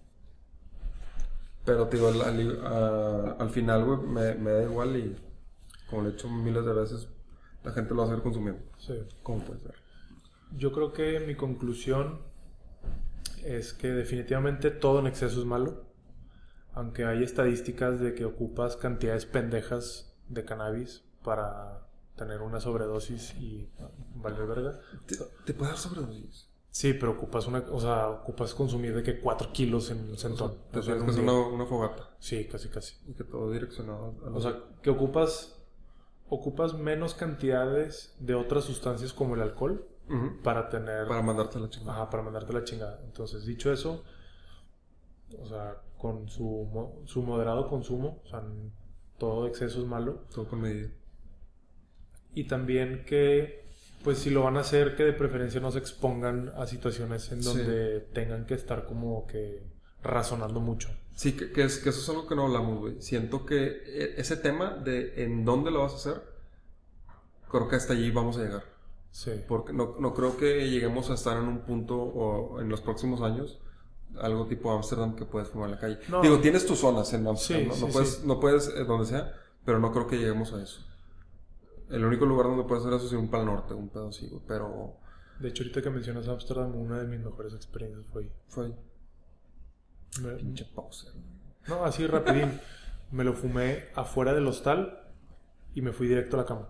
[1.64, 5.16] Pero te digo, al, al- a- al final, güey, me, me da igual y
[5.90, 7.08] como lo he hecho miles de veces,
[7.64, 8.62] la gente lo va a seguir consumiendo.
[8.78, 8.94] Sí.
[9.22, 9.74] ¿Cómo puede ser?
[10.56, 12.20] Yo creo que mi conclusión
[13.44, 15.84] es que definitivamente todo en exceso es malo.
[16.72, 23.68] Aunque hay estadísticas de que ocupas cantidades pendejas de cannabis para tener una sobredosis y
[24.14, 24.80] valer verga.
[25.06, 26.48] ¿Te, te puede dar sobredosis?
[26.80, 30.36] Sí, pero ocupas una, o sea, ocupas consumir de que 4 kilos en un O
[30.36, 30.52] sea, centón.
[30.70, 31.32] te O sea, tienes en que un hacer día.
[31.34, 32.94] una, una fogata Sí, casi casi.
[33.08, 35.60] y que todo direccionado a O sea, que ocupas
[36.28, 39.88] ocupas menos cantidades de otras sustancias como el alcohol
[40.44, 41.94] para tener Para mandarte la chingada.
[42.02, 43.00] Ajá, para mandarte la chingada.
[43.04, 44.04] Entonces, dicho eso,
[45.38, 48.42] o sea, con su, su moderado consumo, o sea,
[49.18, 50.24] todo exceso es malo.
[50.32, 50.90] Todo con medida.
[52.34, 53.67] Y también que,
[54.02, 57.42] pues si lo van a hacer, que de preferencia no se expongan a situaciones en
[57.42, 57.48] Sí.
[57.48, 59.62] donde tengan que estar como que
[60.02, 60.88] razonando mucho.
[61.14, 63.02] Sí, que, que es, que eso es algo que no hablamos, güey.
[63.02, 66.22] Siento que e- ese tema de en dónde lo vas a hacer,
[67.50, 68.62] creo que hasta allí vamos a llegar.
[69.10, 69.32] Sí.
[69.48, 73.20] Porque no, no creo que lleguemos a estar en un punto o en los próximos
[73.22, 73.58] años,
[74.20, 75.98] algo tipo Ámsterdam que puedes fumar en la calle.
[76.08, 76.22] No.
[76.22, 77.74] Digo, tienes tus zonas en Ámsterdam, Sí, ¿no?
[77.74, 78.22] sí, no, puedes, sí.
[78.24, 79.32] no puedes eh, donde sea,
[79.64, 80.84] pero no creo que lleguemos a eso.
[81.90, 84.26] El único lugar donde puedes hacer eso es en un pal norte, un pedo así,
[84.28, 84.42] güey.
[84.46, 84.96] Pero
[85.40, 88.32] De hecho, ahorita que mencionas Amsterdam, una de mis mejores experiencias fue ahí.
[88.48, 88.76] fue ahí.
[90.22, 90.66] Me- Pinche
[91.68, 92.58] no, así rapidín.
[93.12, 95.02] me lo fumé afuera del hostal
[95.74, 96.68] y me fui directo a la cama.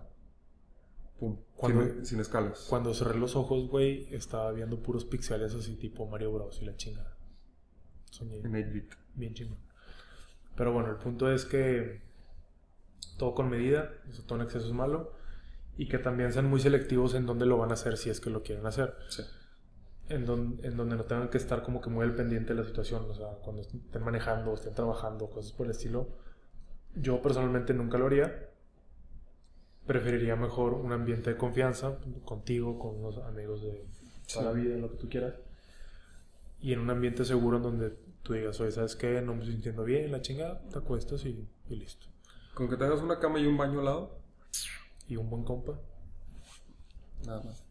[1.19, 1.37] Pum.
[1.55, 2.67] Cuando- sin, sin escalas.
[2.69, 6.61] Cuando cerré los ojos, güey, estaba viendo puros pixeles así tipo Mario Bros.
[6.61, 7.17] y la chingada.
[8.11, 8.93] Soñé En 8-bit.
[9.15, 9.57] bien chingón.
[10.55, 12.01] Pero bueno, el punto es que
[13.19, 15.13] todo con medida, o sea, todo en exceso es malo.
[15.77, 18.31] Y que también sean muy selectivos en dónde lo van a hacer si es que
[18.31, 18.95] lo quieren hacer.
[19.09, 19.21] Sí.
[20.09, 22.67] En, don- en donde no tengan que estar como que muy al pendiente de la
[22.67, 23.05] situación.
[23.07, 26.07] O sea, cuando estén manejando, estén trabajando, cosas por el estilo.
[26.95, 28.49] Yo personalmente nunca lo haría.
[29.85, 33.85] Preferiría mejor un ambiente de confianza, contigo, con unos amigos de
[34.31, 34.61] toda la Sí.
[34.65, 35.35] vida, lo que tú quieras.
[36.59, 39.21] Y en un ambiente seguro en donde tú digas, oye, ¿sabes qué?
[39.21, 42.07] No me estoy sintiendo bien, la chingada, te acuestas y, y listo.
[42.59, 44.19] Con que tengas una cama y un baño al lado,
[45.07, 45.79] Y un buen compa.
[47.25, 47.63] nada más.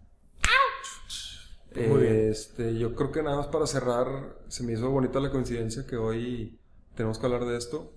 [1.76, 2.30] Muy bien.
[2.30, 5.96] Este, yo creo que nada más para cerrar, se me hizo bonita la coincidencia que
[5.98, 6.58] hoy
[6.94, 7.92] tenemos que hablar de esto.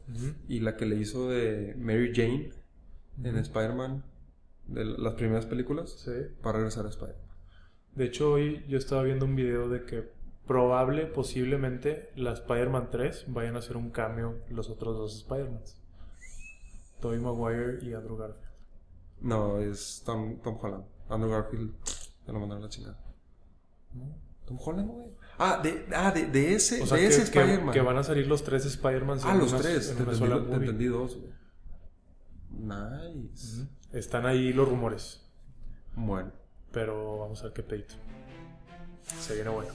[0.50, 2.52] Y la que le hizo de Mary Jane
[3.24, 3.38] en.
[3.38, 4.04] Spider-Man,
[4.68, 6.12] de las primeras películas, Sí.
[6.44, 7.26] para regresar a Spider-Man.
[7.96, 10.12] De hecho, hoy yo estaba viendo un video de que
[10.46, 15.80] probable, posiblemente, la Spider-Man 3 vayan a hacer un cambio los otros dos Spider-Mans.
[17.02, 18.45] Tobey Maguire y Andrew Garfield.
[19.22, 20.86] No, es Tom, Tom Holland.
[21.10, 21.74] Andrew Garfield,
[22.26, 22.97] te lo mandaron a la chingada.
[23.93, 24.16] ¿no?
[24.45, 25.08] Tom Holland, güey.
[25.38, 27.74] Ah, de, ah, de, de ese, O sea, de ese que- Spider-Man.
[27.74, 29.89] que van a salir los tres Spider-Mans Ah, los tres.
[29.89, 30.56] en Te una entendí, sola te movie.
[30.58, 31.32] entendí dos, güey.
[32.52, 33.68] Nice.
[33.91, 35.22] Están ahí los rumores,
[35.95, 36.32] Bueno.
[36.72, 37.95] pero vamos a ver qué pedito.
[39.20, 39.72] Se viene bueno.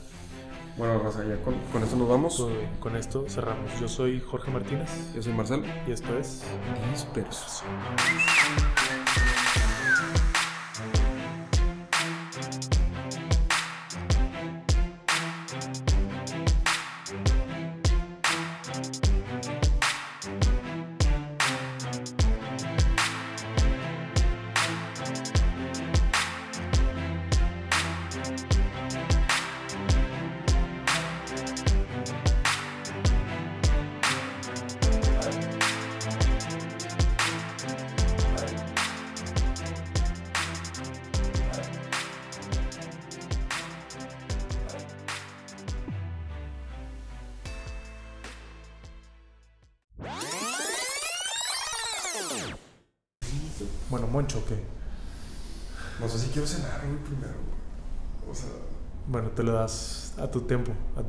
[0.77, 2.47] Bueno, Raza, ya con, con eso nos vamos.
[2.81, 3.81] Con esto cerramos.
[3.81, 5.65] Yo soy Jorge Martínez Yo soy Marcelo.
[5.87, 6.43] y esto es
[6.93, 7.63] Dispersos.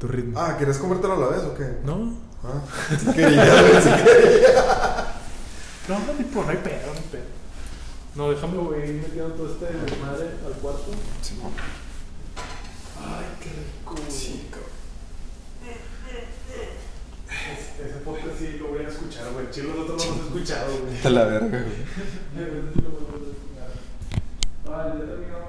[0.08, 0.39] Tu ritmo.
[0.39, 1.78] Ah, ¿quieres comértelo a la vez o qué?
[1.84, 2.14] ¿No?
[2.43, 2.62] Ah,
[2.99, 5.14] sí quería, güey, sí quería.
[5.88, 7.24] No, no, ni por, no hay pedo, no hay pedo.
[8.16, 10.91] No, déjame, güey, ir metiendo todo este desmadre al cuarto.
[11.22, 11.39] Sí,
[12.99, 13.95] Ay, qué rico.
[14.10, 14.68] sí, cabrón.
[17.30, 19.49] Ese ese podcast sí lo voy a escuchar, güey.
[19.51, 21.14] Chilo, nosotros no lo hemos escuchado, güey.
[21.14, 21.86] La verga, güey.
[24.66, 25.46] Vale, ya terminamos.